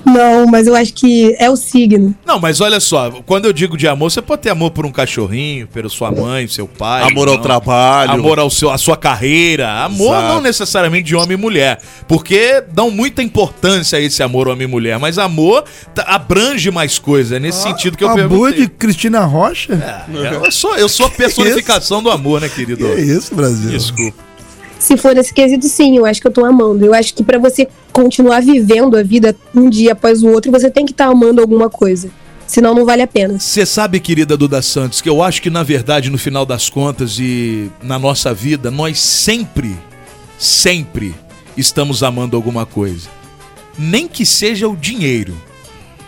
Não, 0.04 0.46
mas 0.46 0.66
eu 0.66 0.74
acho 0.74 0.92
que 0.94 1.34
é 1.38 1.50
o 1.50 1.56
signo. 1.56 2.14
Não, 2.24 2.38
mas 2.38 2.60
olha 2.60 2.80
só, 2.80 3.10
quando 3.26 3.44
eu 3.46 3.52
digo 3.52 3.76
de 3.76 3.86
amor, 3.86 4.10
você 4.10 4.22
pode 4.22 4.42
ter 4.42 4.50
amor 4.50 4.70
por 4.70 4.86
um 4.86 4.92
cachorrinho, 4.92 5.66
pela 5.68 5.88
sua 5.88 6.10
mãe, 6.10 6.46
seu 6.48 6.66
pai. 6.66 7.02
Amor 7.02 7.28
ao 7.28 7.34
não. 7.34 7.42
trabalho. 7.42 8.12
Amor 8.12 8.38
ao 8.38 8.50
seu, 8.50 8.70
à 8.70 8.78
sua 8.78 8.96
carreira. 8.96 9.70
Amor 9.84 10.16
Exato. 10.16 10.34
não 10.34 10.40
necessariamente 10.40 11.04
de 11.04 11.16
homem 11.16 11.32
e 11.32 11.40
mulher. 11.40 11.78
Porque 12.06 12.62
dão 12.72 12.90
muita 12.90 13.22
importância 13.22 13.98
a 13.98 14.00
esse 14.00 14.22
amor 14.22 14.48
homem 14.48 14.66
e 14.66 14.70
mulher. 14.70 14.98
Mas 14.98 15.18
amor 15.18 15.64
abrange 16.06 16.70
mais 16.70 16.98
coisas. 16.98 17.32
É 17.32 17.38
nesse 17.40 17.62
sentido 17.62 17.96
que 17.96 18.04
eu 18.04 18.14
perguntei. 18.14 18.60
de 18.60 18.68
Cristina 18.68 19.20
Rocha? 19.24 19.74
É, 19.74 20.34
Eu 20.44 20.52
sou, 20.52 20.76
eu 20.76 20.88
sou 20.88 21.06
a 21.06 21.10
personificação 21.18 22.02
do 22.02 22.10
amor, 22.10 22.40
né, 22.40 22.48
querido? 22.48 22.86
Que 22.86 23.00
isso, 23.00 23.34
Brasil? 23.34 23.70
Desculpa. 23.70 24.27
Se 24.78 24.96
for 24.96 25.14
nesse 25.14 25.34
quesito, 25.34 25.66
sim, 25.66 25.96
eu 25.96 26.06
acho 26.06 26.20
que 26.20 26.26
eu 26.26 26.32
tô 26.32 26.44
amando. 26.44 26.84
Eu 26.84 26.94
acho 26.94 27.12
que 27.14 27.24
pra 27.24 27.38
você 27.38 27.68
continuar 27.92 28.40
vivendo 28.40 28.96
a 28.96 29.02
vida 29.02 29.34
um 29.54 29.68
dia 29.68 29.92
após 29.92 30.22
o 30.22 30.28
outro, 30.28 30.52
você 30.52 30.70
tem 30.70 30.86
que 30.86 30.92
estar 30.92 31.06
amando 31.06 31.40
alguma 31.40 31.68
coisa. 31.68 32.10
Senão 32.46 32.74
não 32.74 32.86
vale 32.86 33.02
a 33.02 33.06
pena. 33.06 33.38
Você 33.38 33.66
sabe, 33.66 34.00
querida 34.00 34.36
Duda 34.36 34.62
Santos, 34.62 35.02
que 35.02 35.08
eu 35.08 35.22
acho 35.22 35.42
que 35.42 35.50
na 35.50 35.62
verdade, 35.62 36.08
no 36.08 36.16
final 36.16 36.46
das 36.46 36.70
contas 36.70 37.18
e 37.18 37.70
na 37.82 37.98
nossa 37.98 38.32
vida, 38.32 38.70
nós 38.70 38.98
sempre, 38.98 39.76
sempre 40.38 41.14
estamos 41.56 42.02
amando 42.02 42.36
alguma 42.36 42.64
coisa. 42.64 43.08
Nem 43.78 44.08
que 44.08 44.24
seja 44.24 44.66
o 44.66 44.76
dinheiro. 44.76 45.36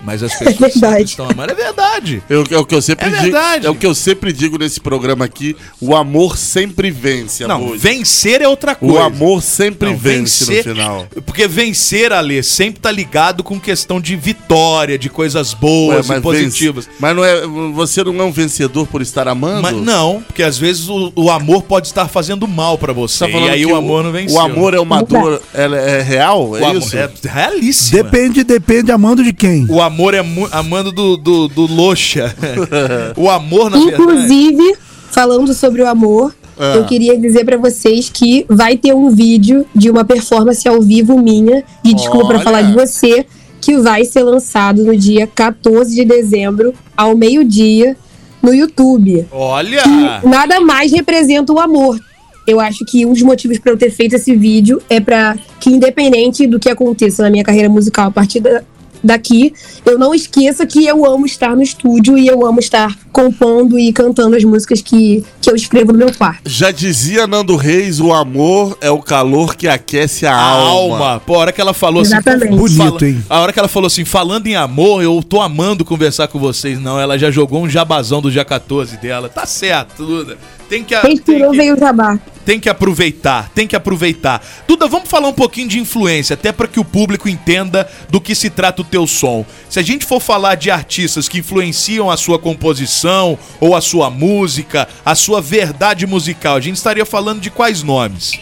Mas 0.02 0.22
as 0.22 0.32
pessoas 0.32 0.56
sempre 0.56 0.70
verdade. 0.80 1.02
estão 1.04 1.28
amando. 1.30 1.52
É 1.52 1.54
verdade. 1.54 2.22
Eu- 2.28 2.44
é 2.50 2.58
o 2.58 2.64
que 2.64 2.74
eu 2.74 2.82
sempre 2.82 3.06
É 3.06 3.10
digo. 3.10 3.22
verdade. 3.22 3.66
É 3.66 3.70
o 3.70 3.74
que 3.74 3.86
eu 3.86 3.94
sempre 3.94 4.32
digo 4.32 4.58
nesse 4.58 4.80
programa 4.80 5.24
aqui. 5.24 5.56
O 5.80 5.94
amor 5.94 6.36
sempre 6.38 6.90
vence. 6.90 7.46
Não, 7.46 7.56
amor. 7.56 7.76
vencer 7.78 8.40
é 8.40 8.48
outra 8.48 8.72
O 8.72 8.76
coisa. 8.88 9.04
amor 9.04 9.42
sempre 9.42 9.90
Não, 9.90 9.96
vence 9.96 10.44
vencer- 10.44 10.66
no 10.66 10.74
final. 10.74 11.06
Porque 11.26 11.46
vencer, 11.46 12.12
Ale, 12.12 12.42
sempre 12.42 12.80
tá 12.80 12.90
ligado 12.90 13.42
com 13.42 13.58
questão 13.60 14.00
de 14.00 14.16
vitória, 14.16 14.98
de 14.98 15.08
coisas 15.10 15.52
boas 15.54 16.08
Ué, 16.08 16.18
e 16.18 16.20
positivas. 16.20 16.86
vence- 16.86 16.96
mas 17.00 17.16
não 17.16 17.24
é, 17.24 17.46
você 17.74 18.02
não 18.02 18.18
é 18.20 18.24
um 18.24 18.32
vencedor 18.32 18.86
por 18.86 19.02
estar 19.02 19.28
amando? 19.28 19.62
Mas 19.62 19.76
não, 19.76 20.22
porque 20.26 20.42
às 20.42 20.56
vezes 20.58 20.88
o, 20.88 21.12
o 21.14 21.30
amor 21.30 21.62
pode 21.62 21.86
estar 21.88 22.08
fazendo 22.08 22.46
mal 22.48 22.78
pra 22.78 22.92
você. 22.92 23.18
Você 23.26 23.28
tá 23.32 23.38
e 23.38 23.50
aí 23.50 23.66
o 23.66 23.74
amor 23.76 24.02
não 24.04 24.12
venceu. 24.12 24.36
O 24.36 24.40
amor 24.40 24.74
é 24.74 24.80
uma 24.80 25.02
dor, 25.02 25.42
ela 25.52 25.76
é 25.76 26.00
real? 26.02 26.56
É 26.56 26.68
O 26.70 26.78
isso? 26.78 26.96
é 26.96 27.08
realíssimo. 27.24 28.02
Depende, 28.02 28.44
depende 28.44 28.90
amando 28.92 29.22
de 29.22 29.32
quem. 29.32 29.66
O 29.68 29.80
amor 29.90 30.14
é 30.14 30.24
amando 30.52 30.92
do, 30.92 31.16
do, 31.16 31.48
do 31.48 31.66
Loxa. 31.66 32.34
o 33.16 33.28
amor, 33.28 33.70
na 33.70 33.78
verdade. 33.78 34.02
Inclusive, 34.02 34.74
falando 35.10 35.52
sobre 35.54 35.82
o 35.82 35.86
amor, 35.88 36.34
Ah. 36.58 36.74
eu 36.76 36.84
queria 36.84 37.18
dizer 37.18 37.44
pra 37.44 37.56
vocês 37.56 38.08
que 38.12 38.44
vai 38.48 38.76
ter 38.76 38.94
um 38.94 39.10
vídeo 39.10 39.64
de 39.74 39.90
uma 39.90 40.04
performance 40.04 40.66
ao 40.68 40.80
vivo 40.82 41.18
minha, 41.18 41.64
de 41.82 41.94
Desculpa 41.94 42.26
pra 42.26 42.36
Olha. 42.36 42.44
falar 42.44 42.62
de 42.62 42.72
você, 42.74 43.24
que 43.60 43.76
vai 43.78 44.04
ser 44.04 44.22
lançado 44.22 44.84
no 44.84 44.96
dia 44.96 45.26
14 45.26 45.94
de 45.94 46.04
dezembro, 46.04 46.72
ao 46.96 47.16
meio-dia, 47.16 47.96
no 48.42 48.54
YouTube. 48.54 49.26
Olha! 49.32 49.82
Que 49.82 50.26
nada 50.28 50.60
mais 50.60 50.92
representa 50.92 51.52
o 51.52 51.58
amor. 51.58 51.98
Eu 52.46 52.58
acho 52.58 52.84
que 52.86 53.04
um 53.06 53.12
dos 53.12 53.22
motivos 53.22 53.58
pra 53.58 53.70
eu 53.72 53.76
ter 53.76 53.90
feito 53.90 54.14
esse 54.16 54.34
vídeo 54.34 54.80
é 54.88 54.98
pra 54.98 55.36
que, 55.60 55.70
independente 55.70 56.46
do 56.46 56.58
que 56.58 56.68
aconteça 56.70 57.22
na 57.22 57.30
minha 57.30 57.44
carreira 57.44 57.68
musical 57.68 58.08
a 58.08 58.10
partir 58.10 58.40
da- 58.40 58.62
daqui, 59.02 59.52
eu 59.84 59.98
não 59.98 60.14
esqueça 60.14 60.66
que 60.66 60.86
eu 60.86 61.04
amo 61.04 61.26
estar 61.26 61.54
no 61.56 61.62
estúdio 61.62 62.16
e 62.18 62.26
eu 62.26 62.44
amo 62.46 62.60
estar 62.60 62.96
compondo 63.12 63.78
e 63.78 63.92
cantando 63.92 64.36
as 64.36 64.44
músicas 64.44 64.80
que, 64.80 65.24
que 65.40 65.50
eu 65.50 65.54
escrevo 65.56 65.92
no 65.92 65.98
meu 65.98 66.12
quarto. 66.14 66.42
Já 66.48 66.70
dizia 66.70 67.26
Nando 67.26 67.56
Reis, 67.56 68.00
o 68.00 68.12
amor 68.12 68.78
é 68.80 68.90
o 68.90 68.98
calor 69.00 69.56
que 69.56 69.66
aquece 69.68 70.26
a, 70.26 70.32
A 70.34 70.40
alma. 70.40 70.96
alma. 71.08 71.20
Pô, 71.24 71.34
a 71.34 71.38
hora 71.38 71.52
que 71.52 71.60
ela 71.60 71.74
falou 71.74 72.02
Exatamente. 72.02 72.48
assim. 72.48 72.56
Bonito, 72.56 72.76
fala- 72.76 73.06
hein? 73.06 73.24
A 73.28 73.40
hora 73.40 73.52
que 73.52 73.58
ela 73.58 73.68
falou 73.68 73.86
assim, 73.88 74.04
falando 74.04 74.46
em 74.46 74.54
amor, 74.56 75.02
eu 75.02 75.22
tô 75.22 75.40
amando 75.40 75.84
conversar 75.84 76.28
com 76.28 76.38
vocês. 76.38 76.80
Não, 76.80 76.98
ela 77.00 77.18
já 77.18 77.30
jogou 77.30 77.62
um 77.62 77.68
jabazão 77.68 78.20
do 78.22 78.30
dia 78.30 78.44
14 78.44 78.96
dela. 78.98 79.28
Tá 79.28 79.44
certo, 79.46 80.04
Duda. 80.04 80.38
Tem 80.68 80.84
que, 80.84 80.96
tem 81.00 81.10
Respirou, 81.16 81.50
que, 81.50 81.56
veio 81.56 81.74
o 81.74 81.78
jabá. 81.78 82.18
Tem 82.50 82.58
que 82.58 82.68
aproveitar, 82.68 83.48
tem 83.50 83.64
que 83.64 83.76
aproveitar. 83.76 84.44
Duda, 84.66 84.88
vamos 84.88 85.08
falar 85.08 85.28
um 85.28 85.32
pouquinho 85.32 85.68
de 85.68 85.78
influência, 85.78 86.34
até 86.34 86.50
para 86.50 86.66
que 86.66 86.80
o 86.80 86.84
público 86.84 87.28
entenda 87.28 87.88
do 88.08 88.20
que 88.20 88.34
se 88.34 88.50
trata 88.50 88.82
o 88.82 88.84
teu 88.84 89.06
som. 89.06 89.46
Se 89.68 89.78
a 89.78 89.82
gente 89.82 90.04
for 90.04 90.18
falar 90.18 90.56
de 90.56 90.68
artistas 90.68 91.28
que 91.28 91.38
influenciam 91.38 92.10
a 92.10 92.16
sua 92.16 92.40
composição 92.40 93.38
ou 93.60 93.76
a 93.76 93.80
sua 93.80 94.10
música, 94.10 94.88
a 95.04 95.14
sua 95.14 95.40
verdade 95.40 96.08
musical, 96.08 96.56
a 96.56 96.60
gente 96.60 96.74
estaria 96.74 97.06
falando 97.06 97.40
de 97.40 97.50
quais 97.50 97.84
nomes? 97.84 98.32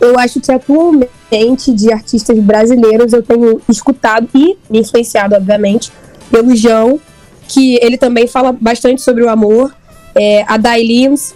Eu 0.00 0.16
acho 0.16 0.40
que 0.40 0.52
atualmente, 0.52 1.72
de 1.72 1.92
artistas 1.92 2.38
brasileiros, 2.38 3.12
eu 3.12 3.22
tenho 3.24 3.60
escutado 3.68 4.28
e 4.32 4.56
influenciado, 4.70 5.34
obviamente, 5.34 5.90
pelo 6.30 6.54
João, 6.54 7.00
que 7.48 7.80
ele 7.82 7.98
também 7.98 8.28
fala 8.28 8.52
bastante 8.52 9.02
sobre 9.02 9.24
o 9.24 9.28
amor. 9.28 9.74
É, 10.14 10.44
a 10.46 10.56
Dai 10.56 10.84
Lins 10.84 11.34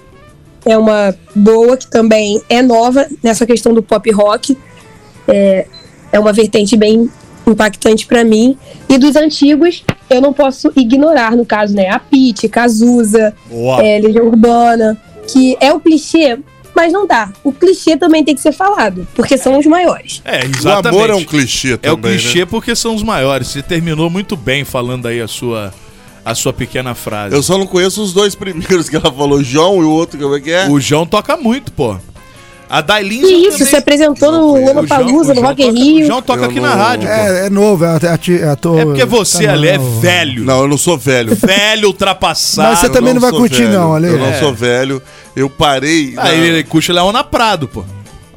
é 0.64 0.76
uma 0.76 1.14
boa, 1.34 1.76
que 1.76 1.86
também 1.88 2.40
é 2.48 2.62
nova 2.62 3.06
nessa 3.22 3.44
questão 3.46 3.72
do 3.74 3.82
pop 3.82 4.10
rock. 4.12 4.56
É, 5.28 5.66
é 6.12 6.18
uma 6.18 6.32
vertente 6.32 6.76
bem 6.76 7.10
impactante 7.46 8.06
pra 8.06 8.24
mim. 8.24 8.56
E 8.88 8.98
dos 8.98 9.16
antigos, 9.16 9.84
eu 10.08 10.20
não 10.20 10.32
posso 10.32 10.72
ignorar, 10.76 11.36
no 11.36 11.44
caso, 11.44 11.74
né? 11.74 11.88
A 11.88 11.98
Pitty, 11.98 12.48
Cazuza, 12.48 13.34
é, 13.80 13.98
Legião 13.98 14.26
Urbana, 14.26 15.00
que 15.26 15.56
é 15.60 15.72
o 15.72 15.80
clichê, 15.80 16.38
mas 16.74 16.92
não 16.92 17.06
dá. 17.06 17.32
O 17.42 17.52
clichê 17.52 17.96
também 17.96 18.24
tem 18.24 18.34
que 18.34 18.40
ser 18.40 18.52
falado, 18.52 19.06
porque 19.14 19.36
são 19.36 19.58
os 19.58 19.66
maiores. 19.66 20.22
É, 20.24 20.44
O 20.44 20.50
exatamente. 20.50 20.88
amor 20.88 21.10
é 21.10 21.14
um 21.14 21.24
clichê 21.24 21.78
É 21.82 21.90
o 21.90 21.96
também, 21.96 22.12
clichê 22.18 22.40
né? 22.40 22.46
porque 22.46 22.74
são 22.76 22.94
os 22.94 23.02
maiores. 23.02 23.48
Você 23.48 23.62
terminou 23.62 24.08
muito 24.08 24.36
bem 24.36 24.64
falando 24.64 25.06
aí 25.06 25.20
a 25.20 25.28
sua, 25.28 25.72
a 26.24 26.34
sua 26.34 26.52
pequena 26.52 26.94
frase. 26.94 27.34
Eu 27.34 27.42
só 27.42 27.58
não 27.58 27.66
conheço 27.66 28.02
os 28.02 28.12
dois 28.12 28.34
primeiros 28.34 28.88
que 28.88 28.96
ela 28.96 29.12
falou, 29.12 29.42
João 29.42 29.80
e 29.82 29.84
o 29.84 29.90
outro, 29.90 30.18
como 30.18 30.36
é 30.36 30.40
que 30.40 30.50
é? 30.50 30.68
O 30.68 30.80
João 30.80 31.06
toca 31.06 31.36
muito, 31.36 31.72
pô. 31.72 31.96
A 32.70 32.80
Dailin 32.80 33.20
Que 33.20 33.26
isso, 33.48 33.66
se 33.66 33.76
apresentou 33.76 34.32
no 34.32 34.64
Lollapalooza, 34.64 35.34
no 35.34 35.42
Rock 35.42 35.62
in 35.62 35.68
O 35.68 35.72
Rio. 35.74 36.06
João 36.06 36.22
toca 36.22 36.44
Eu 36.44 36.48
aqui 36.48 36.58
na 36.58 36.70
não- 36.70 36.76
rádio, 36.78 37.06
pô. 37.06 37.12
É, 37.14 37.46
é 37.46 37.50
novo, 37.50 37.84
é, 37.84 37.98
é 38.40 38.48
ator. 38.48 38.78
É 38.80 38.84
porque 38.86 39.04
você, 39.04 39.44
tá 39.44 39.52
ali, 39.52 39.68
é 39.68 39.76
velho. 40.00 40.42
Não, 40.44 40.62
eu 40.62 40.68
não 40.68 40.78
sou 40.78 40.96
velho. 40.96 41.36
Velho, 41.36 41.88
ultrapassado. 41.88 42.70
Mas 42.70 42.78
você 42.78 42.88
também 42.88 43.12
não 43.12 43.20
vai 43.20 43.28
sou 43.28 43.40
curtir, 43.40 43.64
velho. 43.64 43.72
não, 43.78 43.94
Ale. 43.94 44.06
Eu 44.08 44.18
não 44.18 44.28
É. 44.28 44.38
sou 44.38 44.54
velho. 44.54 45.02
Eu 45.36 45.50
parei. 45.50 46.14
Aí 46.16 46.38
ele 46.40 46.64
curte 46.64 46.90
Leona 46.92 47.22
Prado, 47.22 47.68
pô. 47.68 47.84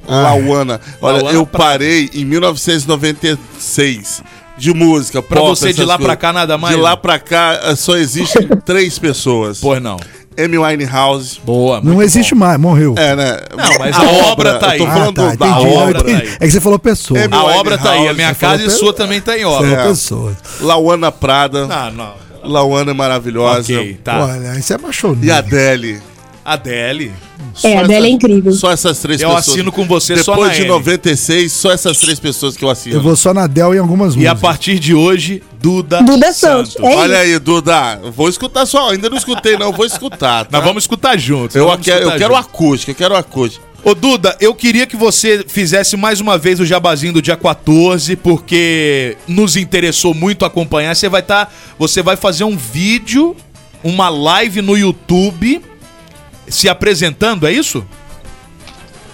na 0.05 0.21
Lauana. 0.21 0.81
Olha, 1.01 1.17
Lauana 1.19 1.31
eu 1.37 1.45
Prado. 1.47 1.63
parei 1.69 2.09
em 2.13 2.25
1996 2.25 4.21
de 4.57 4.73
música. 4.73 5.21
Pra 5.21 5.39
pop, 5.41 5.49
você 5.49 5.73
de 5.73 5.81
lá 5.83 5.95
pra 5.97 6.05
coisas. 6.05 6.21
cá, 6.21 6.33
nada 6.33 6.57
mais? 6.57 6.75
De 6.75 6.81
lá 6.81 6.95
pra 6.97 7.19
cá 7.19 7.59
eh, 7.63 7.75
só 7.75 7.95
existem 7.97 8.47
três 8.65 8.97
pessoas. 8.99 9.59
Pois 9.59 9.81
não. 9.81 9.97
Amy 10.37 10.57
Winehouse. 10.57 11.39
Boa, 11.45 11.79
Não 11.81 12.01
existe 12.03 12.35
mais, 12.35 12.59
morreu. 12.59 12.93
É, 12.97 13.15
né? 13.15 13.37
Não, 13.55 13.79
mas 13.79 13.95
a 13.95 14.03
obra 14.31 14.59
tá 14.59 14.71
aí. 14.71 14.79
Eu 14.79 14.85
tô 14.85 14.91
Ah, 14.91 14.93
falando 14.93 15.15
tá, 15.15 15.21
da 15.21 15.33
entendi. 15.33 15.75
Obra 15.75 16.03
tá 16.03 16.09
aí. 16.09 16.29
É 16.41 16.45
que 16.45 16.51
você 16.51 16.59
falou 16.61 16.77
pessoa. 16.79 17.19
A 17.31 17.43
obra 17.57 17.77
tá 17.77 17.91
aí. 17.91 18.07
A 18.09 18.13
minha 18.13 18.35
casa 18.35 18.63
e 18.65 18.69
sua 18.69 18.91
também 18.91 19.21
tá 19.21 19.37
em 19.37 19.45
obra. 19.45 19.69
Falou 19.69 19.85
É. 19.85 19.87
pessoa. 19.87 20.37
Lauana 20.59 21.09
Prada. 21.11 21.67
Não, 21.67 21.91
não. 21.91 22.13
Lauana 22.43 22.91
é 22.91 22.93
maravilhosa. 22.93 23.59
Ok, 23.73 23.99
tá. 24.03 24.25
Olha, 24.25 24.59
isso 24.59 24.73
é 24.73 24.77
machoninho. 24.77 25.25
E 25.25 25.31
a 25.31 25.37
Adele. 25.37 26.01
Adele. 26.45 27.11
Só 27.55 27.67
É, 27.67 27.77
a 27.77 27.83
dela 27.83 28.05
é 28.05 28.09
incrível. 28.09 28.51
Só 28.51 28.71
essas 28.71 28.99
três 28.99 29.19
Eu 29.19 29.29
pessoas. 29.29 29.49
assino 29.49 29.71
com 29.71 29.83
você 29.85 30.15
só 30.17 30.33
Depois 30.33 30.49
na 30.49 30.55
de 30.55 30.61
N. 30.61 30.69
96, 30.69 31.51
só 31.51 31.71
essas 31.71 31.97
três 31.97 32.19
pessoas 32.19 32.55
que 32.55 32.63
eu 32.63 32.69
assino. 32.69 32.97
Eu 32.97 33.01
vou 33.01 33.15
só 33.15 33.33
na 33.33 33.47
Del 33.47 33.73
em 33.73 33.79
algumas 33.79 34.13
E 34.13 34.17
músicas. 34.17 34.37
a 34.37 34.39
partir 34.39 34.77
de 34.77 34.93
hoje, 34.93 35.41
Duda, 35.59 36.03
Duda 36.03 36.31
Santos. 36.31 36.75
É 36.77 36.95
Olha 36.95 37.17
aí, 37.17 37.39
Duda. 37.39 37.99
Vou 38.15 38.29
escutar 38.29 38.67
só. 38.67 38.91
Ainda 38.91 39.09
não 39.09 39.17
escutei, 39.17 39.57
não. 39.57 39.71
Vou 39.71 39.85
escutar. 39.85 40.45
Tá? 40.45 40.57
Nós 40.57 40.63
vamos 40.63 40.83
escutar 40.83 41.17
juntos. 41.17 41.55
Eu, 41.55 41.75
quero, 41.79 42.11
eu 42.11 42.17
quero 42.17 42.35
acústica, 42.35 42.91
eu 42.91 42.95
quero 42.95 43.15
acústica. 43.15 43.65
Ô 43.83 43.95
Duda, 43.95 44.35
eu 44.39 44.53
queria 44.53 44.85
que 44.85 44.95
você 44.95 45.43
fizesse 45.47 45.95
mais 45.97 46.19
uma 46.19 46.37
vez 46.37 46.59
o 46.59 46.65
jabazinho 46.65 47.13
do 47.13 47.21
dia 47.21 47.35
14, 47.37 48.15
porque 48.15 49.17
nos 49.27 49.55
interessou 49.55 50.13
muito 50.13 50.43
acompanhar. 50.45 50.95
Você 50.95 51.07
vai 51.09 51.21
estar, 51.21 51.51
você 51.77 52.01
vai 52.03 52.15
fazer 52.15 52.43
um 52.43 52.57
vídeo, 52.57 53.35
uma 53.83 54.09
live 54.09 54.61
no 54.61 54.77
YouTube 54.77 55.61
se 56.47 56.69
apresentando, 56.69 57.47
é 57.47 57.51
isso? 57.51 57.85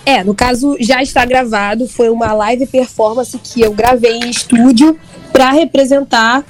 É, 0.05 0.23
no 0.23 0.33
caso 0.33 0.75
já 0.79 1.01
está 1.01 1.23
gravado, 1.25 1.87
foi 1.87 2.09
uma 2.09 2.33
live 2.33 2.65
performance 2.65 3.37
que 3.37 3.61
eu 3.61 3.71
gravei 3.71 4.13
em 4.13 4.29
estúdio 4.29 4.97
para 5.31 5.51
representar 5.51 6.43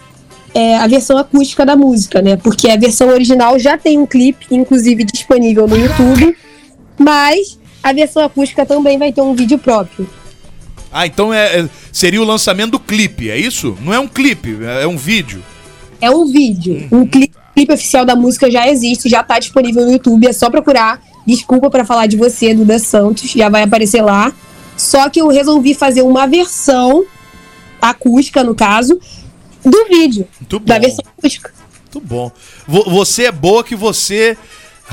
é, 0.53 0.77
a 0.77 0.87
versão 0.87 1.17
acústica 1.17 1.65
da 1.65 1.75
música, 1.75 2.21
né? 2.21 2.37
Porque 2.37 2.69
a 2.69 2.77
versão 2.77 3.09
original 3.09 3.59
já 3.59 3.77
tem 3.77 3.97
um 3.99 4.05
clipe, 4.05 4.45
inclusive 4.51 5.03
disponível 5.03 5.67
no 5.67 5.77
YouTube, 5.77 6.35
mas 6.97 7.59
a 7.83 7.91
versão 7.93 8.23
acústica 8.23 8.65
também 8.65 8.97
vai 8.97 9.11
ter 9.11 9.21
um 9.21 9.33
vídeo 9.33 9.57
próprio. 9.57 10.09
Ah, 10.91 11.05
então 11.05 11.33
é, 11.33 11.61
é- 11.61 11.69
seria 11.91 12.21
o 12.21 12.25
lançamento 12.25 12.71
do 12.71 12.79
clipe, 12.79 13.29
é 13.29 13.37
isso? 13.37 13.77
Não 13.81 13.93
é 13.93 13.99
um 13.99 14.07
clipe, 14.07 14.57
é 14.63 14.83
é 14.83 14.87
um 14.87 14.97
vídeo. 14.97 15.41
É 16.01 16.09
um 16.09 16.25
vídeo. 16.25 16.87
Um 16.91 17.05
clipe, 17.05 17.35
clipe 17.53 17.73
oficial 17.73 18.05
da 18.05 18.15
música 18.15 18.49
já 18.49 18.67
existe, 18.69 19.09
já 19.09 19.21
tá 19.23 19.39
disponível 19.39 19.85
no 19.85 19.91
YouTube, 19.91 20.27
é 20.27 20.33
só 20.33 20.49
procurar. 20.49 21.01
Desculpa 21.25 21.69
pra 21.69 21.85
falar 21.85 22.07
de 22.07 22.17
você, 22.17 22.53
Duda 22.53 22.79
Santos, 22.79 23.29
já 23.31 23.49
vai 23.49 23.63
aparecer 23.63 24.01
lá. 24.01 24.33
Só 24.75 25.09
que 25.09 25.21
eu 25.21 25.27
resolvi 25.27 25.73
fazer 25.73 26.01
uma 26.01 26.25
versão 26.25 27.03
acústica, 27.81 28.43
no 28.43 28.55
caso, 28.55 28.99
do 29.63 29.85
vídeo. 29.87 30.27
Muito 30.39 30.59
bom. 30.59 30.65
Da 30.65 30.79
versão 30.79 31.03
acústica. 31.17 31.53
Muito 31.93 32.07
bom. 32.07 32.31
Vo- 32.67 32.89
Você 32.89 33.25
é 33.25 33.31
boa 33.31 33.63
que 33.63 33.75
você 33.75 34.37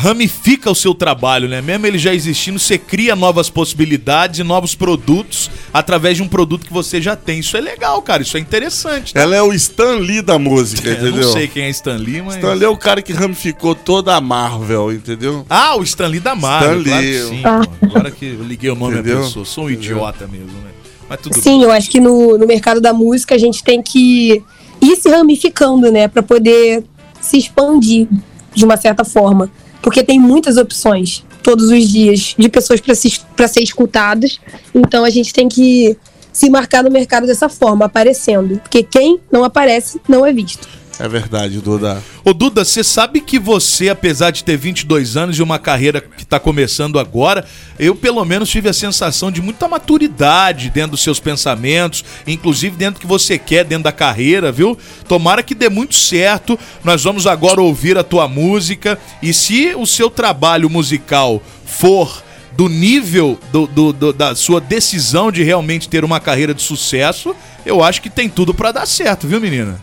ramifica 0.00 0.70
o 0.70 0.76
seu 0.76 0.94
trabalho, 0.94 1.48
né? 1.48 1.60
Mesmo 1.60 1.84
ele 1.84 1.98
já 1.98 2.14
existindo, 2.14 2.56
você 2.56 2.78
cria 2.78 3.16
novas 3.16 3.50
possibilidades 3.50 4.38
e 4.38 4.44
novos 4.44 4.72
produtos 4.72 5.50
através 5.74 6.16
de 6.16 6.22
um 6.22 6.28
produto 6.28 6.64
que 6.64 6.72
você 6.72 7.02
já 7.02 7.16
tem. 7.16 7.40
Isso 7.40 7.56
é 7.56 7.60
legal, 7.60 8.00
cara. 8.00 8.22
Isso 8.22 8.36
é 8.36 8.40
interessante. 8.40 9.12
tá? 9.12 9.20
Ela 9.20 9.34
é 9.34 9.42
o 9.42 9.52
Stan 9.52 9.96
Lee 9.96 10.22
da 10.22 10.38
música, 10.38 10.88
É, 10.88 10.92
entendeu? 10.92 11.26
não 11.26 11.32
sei 11.32 11.48
quem 11.48 11.64
é 11.64 11.70
Stan 11.70 11.96
Lee, 11.96 12.22
mas... 12.22 12.36
Stan 12.36 12.54
Lee 12.54 12.64
é 12.64 12.68
o 12.68 12.76
cara 12.76 13.02
que 13.02 13.12
ramificou 13.12 13.74
toda 13.74 14.14
a 14.14 14.20
Marvel, 14.20 14.92
entendeu? 14.92 15.44
Ah, 15.50 15.76
o 15.76 15.82
Stan 15.82 16.06
Lee 16.06 16.20
da 16.20 16.36
Marvel, 16.36 16.78
Stan 16.78 16.90
claro 16.90 17.02
que 17.04 17.10
Lee. 17.10 17.28
sim. 17.28 17.42
Agora 17.82 18.10
que 18.12 18.24
eu 18.26 18.44
liguei 18.44 18.70
o 18.70 18.76
nome 18.76 18.94
Entendeu? 18.94 19.18
à 19.18 19.22
pessoa. 19.24 19.44
Sou 19.44 19.64
um 19.64 19.70
Entendeu? 19.70 19.96
idiota 19.96 20.28
mesmo, 20.28 20.46
né? 20.46 20.70
Mas 21.08 21.20
tudo 21.20 21.40
Sim, 21.40 21.62
eu 21.64 21.72
acho 21.72 21.90
que 21.90 21.98
no, 21.98 22.38
no 22.38 22.46
mercado 22.46 22.80
da 22.80 22.92
música 22.92 23.34
a 23.34 23.38
gente 23.38 23.64
tem 23.64 23.82
que 23.82 24.42
ir 24.80 24.96
se 24.96 25.08
ramificando, 25.10 25.90
né? 25.90 26.06
Pra 26.06 26.22
poder 26.22 26.84
se 27.20 27.36
expandir 27.36 28.06
de 28.54 28.64
uma 28.64 28.76
certa 28.76 29.04
forma. 29.04 29.50
Porque 29.82 30.02
tem 30.02 30.18
muitas 30.18 30.56
opções 30.56 31.24
todos 31.42 31.70
os 31.70 31.88
dias 31.88 32.34
de 32.38 32.48
pessoas 32.48 32.80
para 32.80 33.48
ser 33.48 33.62
escutadas. 33.62 34.40
Então 34.74 35.04
a 35.04 35.10
gente 35.10 35.32
tem 35.32 35.48
que 35.48 35.96
se 36.32 36.50
marcar 36.50 36.84
no 36.84 36.90
mercado 36.90 37.26
dessa 37.26 37.48
forma, 37.48 37.86
aparecendo. 37.86 38.58
Porque 38.60 38.82
quem 38.82 39.18
não 39.30 39.44
aparece 39.44 40.00
não 40.08 40.24
é 40.24 40.32
visto. 40.32 40.68
É 41.00 41.06
verdade, 41.06 41.60
Duda. 41.60 42.02
Ô 42.24 42.34
Duda, 42.34 42.64
você 42.64 42.82
sabe 42.82 43.20
que 43.20 43.38
você, 43.38 43.88
apesar 43.88 44.32
de 44.32 44.42
ter 44.42 44.56
22 44.56 45.16
anos 45.16 45.38
e 45.38 45.42
uma 45.42 45.56
carreira 45.58 46.00
que 46.00 46.24
tá 46.26 46.40
começando 46.40 46.98
agora, 46.98 47.46
eu 47.78 47.94
pelo 47.94 48.24
menos 48.24 48.50
tive 48.50 48.68
a 48.68 48.72
sensação 48.72 49.30
de 49.30 49.40
muita 49.40 49.68
maturidade 49.68 50.70
dentro 50.70 50.92
dos 50.92 51.02
seus 51.02 51.20
pensamentos, 51.20 52.04
inclusive 52.26 52.74
dentro 52.76 52.94
do 52.94 53.00
que 53.02 53.06
você 53.06 53.38
quer 53.38 53.64
dentro 53.64 53.84
da 53.84 53.92
carreira, 53.92 54.50
viu? 54.50 54.76
Tomara 55.06 55.40
que 55.42 55.54
dê 55.54 55.68
muito 55.68 55.94
certo. 55.94 56.58
Nós 56.82 57.04
vamos 57.04 57.28
agora 57.28 57.60
ouvir 57.62 57.96
a 57.96 58.02
tua 58.02 58.26
música 58.26 58.98
e 59.22 59.32
se 59.32 59.74
o 59.76 59.86
seu 59.86 60.10
trabalho 60.10 60.68
musical 60.68 61.40
for 61.64 62.24
do 62.56 62.68
nível 62.68 63.38
do, 63.52 63.68
do- 63.68 63.92
do- 63.92 64.12
da 64.12 64.34
sua 64.34 64.60
decisão 64.60 65.30
de 65.30 65.44
realmente 65.44 65.88
ter 65.88 66.04
uma 66.04 66.18
carreira 66.18 66.52
de 66.52 66.60
sucesso, 66.62 67.36
eu 67.64 67.84
acho 67.84 68.02
que 68.02 68.10
tem 68.10 68.28
tudo 68.28 68.52
pra 68.52 68.72
dar 68.72 68.84
certo, 68.84 69.28
viu, 69.28 69.40
menina? 69.40 69.80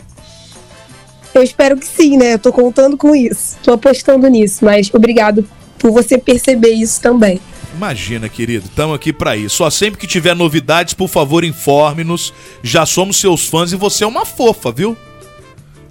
Eu 1.36 1.44
espero 1.44 1.78
que 1.78 1.86
sim, 1.86 2.18
né? 2.18 2.34
Eu 2.34 2.40
tô 2.40 2.52
contando 2.52 2.96
com 2.96 3.14
isso. 3.14 3.58
Tô 3.62 3.74
apostando 3.74 4.28
nisso. 4.28 4.64
Mas 4.64 4.90
obrigado 4.94 5.46
por 5.78 5.92
você 5.92 6.18
perceber 6.18 6.72
isso 6.72 7.02
também. 7.02 7.40
Imagina, 7.76 8.30
querido, 8.30 8.66
estamos 8.68 8.96
aqui 8.96 9.12
pra 9.12 9.36
isso. 9.36 9.58
Só 9.58 9.70
sempre 9.70 10.00
que 10.00 10.08
tiver 10.08 10.34
novidades, 10.34 10.94
por 10.94 11.10
favor, 11.10 11.44
informe-nos. 11.44 12.34
Já 12.64 12.86
somos 12.86 13.18
seus 13.18 13.48
fãs 13.48 13.74
e 13.74 13.76
você 13.76 14.06
é 14.06 14.08
uma 14.08 14.26
fofa, 14.26 14.72
viu? 14.72 14.96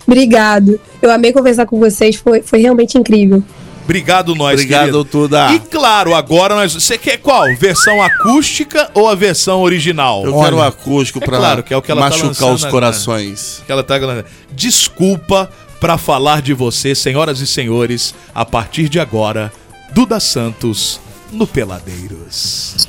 Obrigado. 0.06 0.80
Eu 1.02 1.10
amei 1.10 1.32
conversar 1.32 1.66
com 1.66 1.78
vocês. 1.78 2.16
Foi, 2.16 2.40
foi 2.42 2.60
realmente 2.60 2.96
incrível. 2.96 3.42
Obrigado, 3.84 4.34
nós, 4.34 4.54
Obrigado, 4.54 4.80
querido. 4.80 5.04
Tuda. 5.04 5.52
E 5.52 5.60
claro, 5.60 6.14
agora 6.14 6.54
nós. 6.54 6.72
Você 6.72 6.96
quer 6.96 7.18
qual? 7.18 7.44
Versão 7.56 8.02
acústica 8.02 8.90
ou 8.94 9.08
a 9.08 9.14
versão 9.14 9.60
original? 9.60 10.24
Eu 10.24 10.40
quero 10.40 10.56
o 10.56 10.62
acústico 10.62 11.18
é 11.22 11.24
pra 11.24 11.38
claro, 11.38 11.62
que 11.62 11.72
é 11.72 11.76
o 11.76 11.82
que 11.82 11.90
ela 11.90 12.02
tá 12.02 12.08
machucar 12.08 12.28
lançando 12.28 12.54
os 12.54 12.64
corações. 12.64 13.62
Que 13.66 13.70
ela 13.70 13.82
tá. 13.82 13.94
Desculpa 14.50 15.50
pra 15.78 15.98
falar 15.98 16.40
de 16.40 16.54
você, 16.54 16.94
senhoras 16.94 17.40
e 17.40 17.46
senhores, 17.46 18.14
a 18.34 18.44
partir 18.44 18.88
de 18.88 18.98
agora, 18.98 19.52
Duda 19.92 20.18
Santos 20.18 20.98
no 21.30 21.46
Peladeiros. 21.46 22.88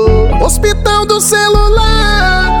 Hospital 0.41 1.05
do 1.05 1.21
celular. 1.21 2.60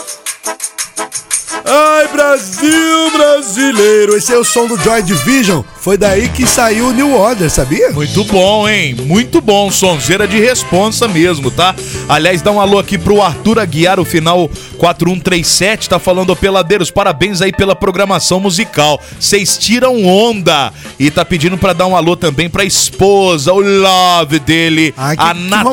Brasil 2.35 3.11
brasileiro! 3.11 4.15
Esse 4.15 4.31
é 4.33 4.37
o 4.37 4.43
som 4.45 4.65
do 4.65 4.77
Joy 4.81 5.01
Division. 5.03 5.63
Foi 5.81 5.97
daí 5.97 6.29
que 6.29 6.45
saiu 6.45 6.87
o 6.89 6.93
New 6.93 7.13
Order, 7.13 7.49
sabia? 7.49 7.89
Muito 7.91 8.23
bom, 8.23 8.69
hein? 8.69 8.95
Muito 9.05 9.41
bom. 9.41 9.69
Sonzeira 9.69 10.25
de 10.27 10.39
responsa 10.39 11.07
mesmo, 11.09 11.51
tá? 11.51 11.75
Aliás, 12.07 12.41
dá 12.41 12.51
um 12.51 12.61
alô 12.61 12.77
aqui 12.79 12.97
pro 12.97 13.21
Arthur 13.21 13.59
Aguiar, 13.59 13.99
o 13.99 14.05
final 14.05 14.47
4137, 14.77 15.89
tá 15.89 15.99
falando, 15.99 16.33
peladeiros, 16.35 16.89
parabéns 16.91 17.41
aí 17.41 17.51
pela 17.51 17.75
programação 17.75 18.39
musical. 18.39 19.01
Vocês 19.19 19.57
tiram 19.57 20.01
onda. 20.05 20.71
E 20.99 21.09
tá 21.11 21.25
pedindo 21.25 21.57
pra 21.57 21.73
dar 21.73 21.87
um 21.87 21.95
alô 21.97 22.15
também 22.15 22.47
pra 22.49 22.63
esposa, 22.63 23.51
o 23.51 23.59
love 23.59 24.39
dele, 24.39 24.93
Ai, 24.95 25.17
que- 25.17 25.23
a 25.23 25.33
que 25.33 25.39
Natália 25.41 25.63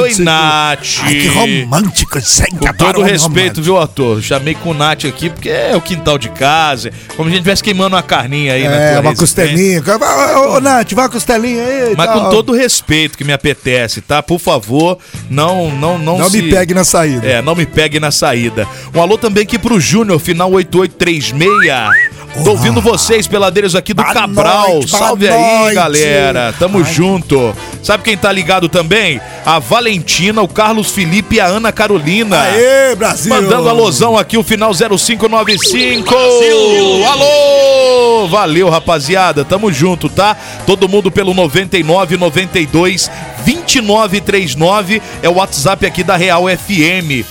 romântico. 0.00 0.02
Oinati. 0.20 1.00
Ai, 1.04 1.14
que 1.14 1.28
romântico. 1.28 2.20
Sempre 2.22 2.58
Com 2.58 2.72
todo 2.74 3.02
respeito, 3.02 3.62
viu, 3.62 3.78
ator? 3.78 4.20
Chamei 4.22 4.54
com 4.54 4.70
o 4.70 4.74
Nath 4.74 5.04
aqui 5.04 5.28
porque 5.30 5.50
é 5.50 5.76
o 5.76 5.80
quintal 5.96 6.18
de 6.18 6.28
casa. 6.30 6.90
Como 7.16 7.28
se 7.28 7.34
a 7.34 7.36
gente 7.36 7.38
estivesse 7.38 7.62
queimando 7.62 7.94
uma 7.96 8.02
carninha 8.02 8.54
aí 8.54 8.64
na 8.64 8.74
É, 8.76 8.92
tua 8.92 9.00
uma 9.00 9.14
costelinha. 9.14 9.82
Ô, 10.36 10.56
ô, 10.56 10.60
Nath, 10.60 10.92
vai 10.92 11.04
uma 11.04 11.10
costelinha 11.10 11.62
aí. 11.64 11.94
Mas 11.96 12.06
tal. 12.06 12.24
com 12.24 12.30
todo 12.30 12.52
o 12.52 12.56
respeito 12.56 13.16
que 13.16 13.24
me 13.24 13.32
apetece, 13.32 14.00
tá? 14.00 14.22
Por 14.22 14.38
favor, 14.38 14.98
não 15.30 15.70
não 15.70 15.98
não 15.98 16.18
Não 16.18 16.30
se... 16.30 16.40
me 16.42 16.50
pegue 16.50 16.74
na 16.74 16.84
saída. 16.84 17.26
É, 17.26 17.42
não 17.42 17.54
me 17.54 17.66
pegue 17.66 18.00
na 18.00 18.10
saída. 18.10 18.66
Um 18.94 19.00
alô 19.00 19.18
também 19.18 19.42
aqui 19.42 19.58
pro 19.58 19.78
Júnior, 19.80 20.18
final 20.18 20.50
8836. 20.50 22.11
Tô 22.44 22.50
ouvindo 22.52 22.80
vocês, 22.80 23.26
peladeiros 23.26 23.74
aqui 23.74 23.92
do 23.92 24.02
Cabral. 24.02 24.80
Salve 24.88 25.28
aí, 25.28 25.58
noite. 25.60 25.74
galera. 25.74 26.54
Tamo 26.58 26.82
junto. 26.82 27.54
Sabe 27.82 28.04
quem 28.04 28.16
tá 28.16 28.32
ligado 28.32 28.68
também? 28.68 29.20
A 29.44 29.58
Valentina, 29.58 30.40
o 30.40 30.48
Carlos 30.48 30.90
Felipe 30.90 31.36
e 31.36 31.40
a 31.40 31.46
Ana 31.46 31.70
Carolina. 31.70 32.40
Aê, 32.40 32.94
Brasil! 32.94 33.34
Mandando 33.34 33.68
alusão 33.68 34.16
aqui, 34.16 34.38
o 34.38 34.42
final 34.42 34.72
0595. 34.72 36.14
Alô! 37.06 38.26
Valeu, 38.28 38.70
rapaziada. 38.70 39.44
Tamo 39.44 39.70
junto, 39.72 40.08
tá? 40.08 40.36
Todo 40.66 40.88
mundo 40.88 41.10
pelo 41.10 41.34
99 41.34 42.16
92 42.16 43.10
2939 43.44 45.02
é 45.22 45.28
o 45.28 45.34
WhatsApp 45.34 45.84
aqui 45.84 46.02
da 46.02 46.16
Real 46.16 46.44
FM. 46.48 47.26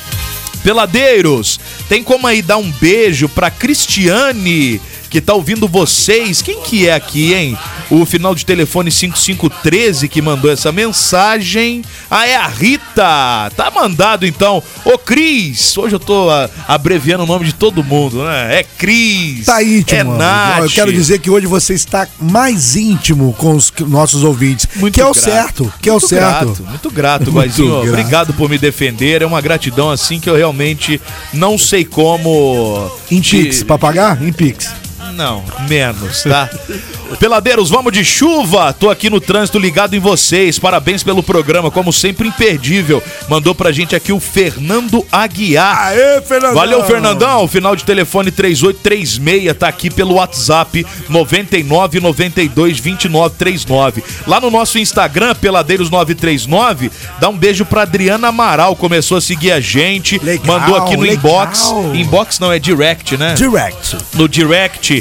Peladeiros, 0.63 1.59
tem 1.89 2.03
como 2.03 2.27
aí 2.27 2.41
dar 2.41 2.57
um 2.57 2.71
beijo 2.71 3.27
pra 3.27 3.51
Cristiane, 3.51 4.79
que 5.11 5.19
tá 5.19 5.33
ouvindo 5.33 5.67
vocês? 5.67 6.41
Quem 6.41 6.61
que 6.61 6.87
é 6.87 6.93
aqui, 6.93 7.33
hein? 7.33 7.57
O 7.89 8.05
final 8.05 8.33
de 8.33 8.45
telefone 8.45 8.89
5513 8.89 10.07
que 10.07 10.21
mandou 10.21 10.49
essa 10.49 10.71
mensagem. 10.71 11.81
Ah, 12.09 12.25
é 12.25 12.37
a 12.37 12.47
Rita! 12.47 13.51
Tá 13.57 13.69
mandado 13.75 14.25
então. 14.25 14.63
Ô, 14.85 14.97
Cris! 14.97 15.77
Hoje 15.77 15.95
eu 15.95 15.99
tô 15.99 16.29
ah, 16.29 16.49
abreviando 16.65 17.25
o 17.25 17.27
nome 17.27 17.43
de 17.43 17.53
todo 17.53 17.83
mundo, 17.83 18.23
né? 18.23 18.59
É 18.59 18.63
Cris. 18.63 19.47
Tá 19.47 19.61
íntimo. 19.61 19.97
É 19.97 19.99
amigo. 19.99 20.17
Nath. 20.17 20.63
Eu 20.63 20.69
quero 20.69 20.93
dizer 20.93 21.19
que 21.19 21.29
hoje 21.29 21.45
você 21.45 21.73
está 21.73 22.07
mais 22.17 22.77
íntimo 22.77 23.33
com 23.33 23.53
os 23.53 23.69
nossos 23.81 24.23
ouvintes. 24.23 24.65
que 24.65 25.01
é 25.01 25.05
o 25.05 25.11
grato. 25.11 25.19
certo. 25.19 25.73
Que 25.81 25.89
é 25.89 25.91
o 25.91 25.95
Muito 25.95 26.07
certo. 26.07 26.45
Grato, 26.45 26.63
muito 26.63 26.89
grato, 26.89 27.31
Muito 27.33 27.35
Guazinho. 27.35 27.89
Obrigado 27.89 28.33
por 28.33 28.49
me 28.49 28.57
defender. 28.57 29.21
É 29.21 29.25
uma 29.25 29.41
gratidão 29.41 29.91
assim 29.91 30.21
que 30.21 30.29
eu 30.29 30.37
realmente 30.37 31.01
não 31.33 31.57
sei 31.57 31.83
como. 31.83 32.89
Em 33.11 33.21
Pix, 33.21 33.61
pra 33.61 33.77
pagar? 33.77 34.23
Em 34.23 34.31
Pix. 34.31 34.71
Não, 35.11 35.43
menos, 35.67 36.23
tá? 36.23 36.49
Peladeiros, 37.19 37.69
vamos 37.69 37.91
de 37.91 38.03
chuva! 38.05 38.73
Tô 38.73 38.89
aqui 38.89 39.09
no 39.09 39.19
trânsito 39.19 39.59
ligado 39.59 39.95
em 39.95 39.99
vocês. 39.99 40.57
Parabéns 40.57 41.03
pelo 41.03 41.21
programa, 41.21 41.69
como 41.69 41.91
sempre, 41.91 42.27
imperdível. 42.27 43.03
Mandou 43.27 43.53
pra 43.53 43.71
gente 43.71 43.95
aqui 43.95 44.13
o 44.13 44.19
Fernando 44.19 45.05
Aguiar. 45.11 45.87
Aê, 45.87 46.21
Fernandão! 46.21 46.55
Valeu, 46.55 46.83
Fernandão. 46.85 47.47
Final 47.47 47.75
de 47.75 47.83
telefone 47.83 48.31
3836 48.31 49.57
tá 49.57 49.67
aqui 49.67 49.89
pelo 49.89 50.15
WhatsApp 50.15 50.85
99 51.09 51.99
92 51.99 52.79
29 52.79 53.35
39. 53.37 54.03
Lá 54.25 54.39
no 54.39 54.49
nosso 54.49 54.79
Instagram, 54.79 55.35
Peladeiros939, 55.35 56.91
dá 57.19 57.29
um 57.29 57.37
beijo 57.37 57.65
pra 57.65 57.81
Adriana 57.81 58.29
Amaral. 58.29 58.75
Começou 58.75 59.17
a 59.17 59.21
seguir 59.21 59.51
a 59.51 59.59
gente. 59.59 60.17
Legal, 60.19 60.45
mandou 60.45 60.75
aqui 60.77 60.95
no 60.95 61.03
legal. 61.03 61.15
inbox. 61.15 61.73
Inbox 61.93 62.39
não, 62.39 62.51
é 62.51 62.59
direct, 62.59 63.17
né? 63.17 63.33
Direct. 63.33 63.97
no 64.13 64.27
direct 64.27 65.00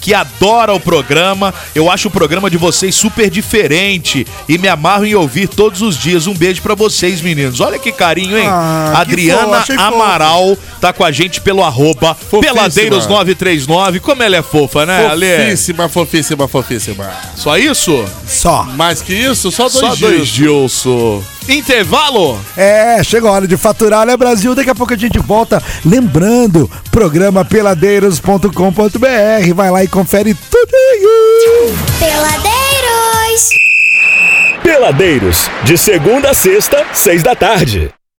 que 0.01 0.13
adora 0.13 0.73
o 0.73 0.79
programa. 0.79 1.53
Eu 1.73 1.89
acho 1.89 2.07
o 2.07 2.11
programa 2.11 2.49
de 2.49 2.57
vocês 2.57 2.95
super 2.95 3.29
diferente 3.29 4.25
e 4.49 4.57
me 4.57 4.67
amarro 4.67 5.05
em 5.05 5.15
ouvir 5.15 5.47
todos 5.47 5.81
os 5.81 5.97
dias. 5.97 6.27
Um 6.27 6.33
beijo 6.33 6.61
pra 6.61 6.75
vocês, 6.75 7.21
meninos. 7.21 7.61
Olha 7.61 7.77
que 7.77 7.91
carinho, 7.91 8.37
hein? 8.37 8.47
Ah, 8.47 8.93
Adriana 8.97 9.61
fofo. 9.61 9.79
Amaral 9.79 10.57
tá 10.81 10.91
com 10.91 11.03
a 11.03 11.11
gente 11.11 11.39
pelo 11.39 11.63
arroba 11.63 12.17
Peladeiros939. 12.31 13.99
Como 13.99 14.23
ela 14.23 14.37
é 14.37 14.41
fofa, 14.41 14.85
né, 14.85 15.07
Ale? 15.07 15.37
Fofíssima, 15.37 15.87
fofíssima, 15.87 16.47
fofíssima. 16.47 17.11
Só 17.35 17.57
isso? 17.57 18.03
Só. 18.27 18.63
Mais 18.63 19.01
que 19.01 19.13
isso, 19.13 19.51
só 19.51 19.69
dois 19.69 19.79
Só 19.79 19.95
dois 19.95 20.27
Gilson. 20.27 21.23
Intervalo? 21.49 22.39
É, 22.55 23.03
chegou 23.03 23.29
a 23.29 23.33
hora 23.33 23.47
de 23.47 23.57
faturar, 23.57 24.05
né, 24.05 24.15
Brasil? 24.15 24.53
Daqui 24.53 24.69
a 24.69 24.75
pouco 24.75 24.93
a 24.93 24.97
gente 24.97 25.17
volta. 25.19 25.61
Lembrando, 25.83 26.69
programa 26.91 27.43
peladeiros.com.br. 27.43 29.53
Vai 29.55 29.71
lá 29.71 29.83
e 29.83 29.87
confere 29.91 30.33
tudinho. 30.33 31.75
Peladeiros. 31.99 33.49
Peladeiros, 34.63 35.51
de 35.65 35.77
segunda 35.77 36.31
a 36.31 36.33
sexta, 36.33 36.87
seis 36.93 37.21
da 37.21 37.35
tarde. 37.35 37.93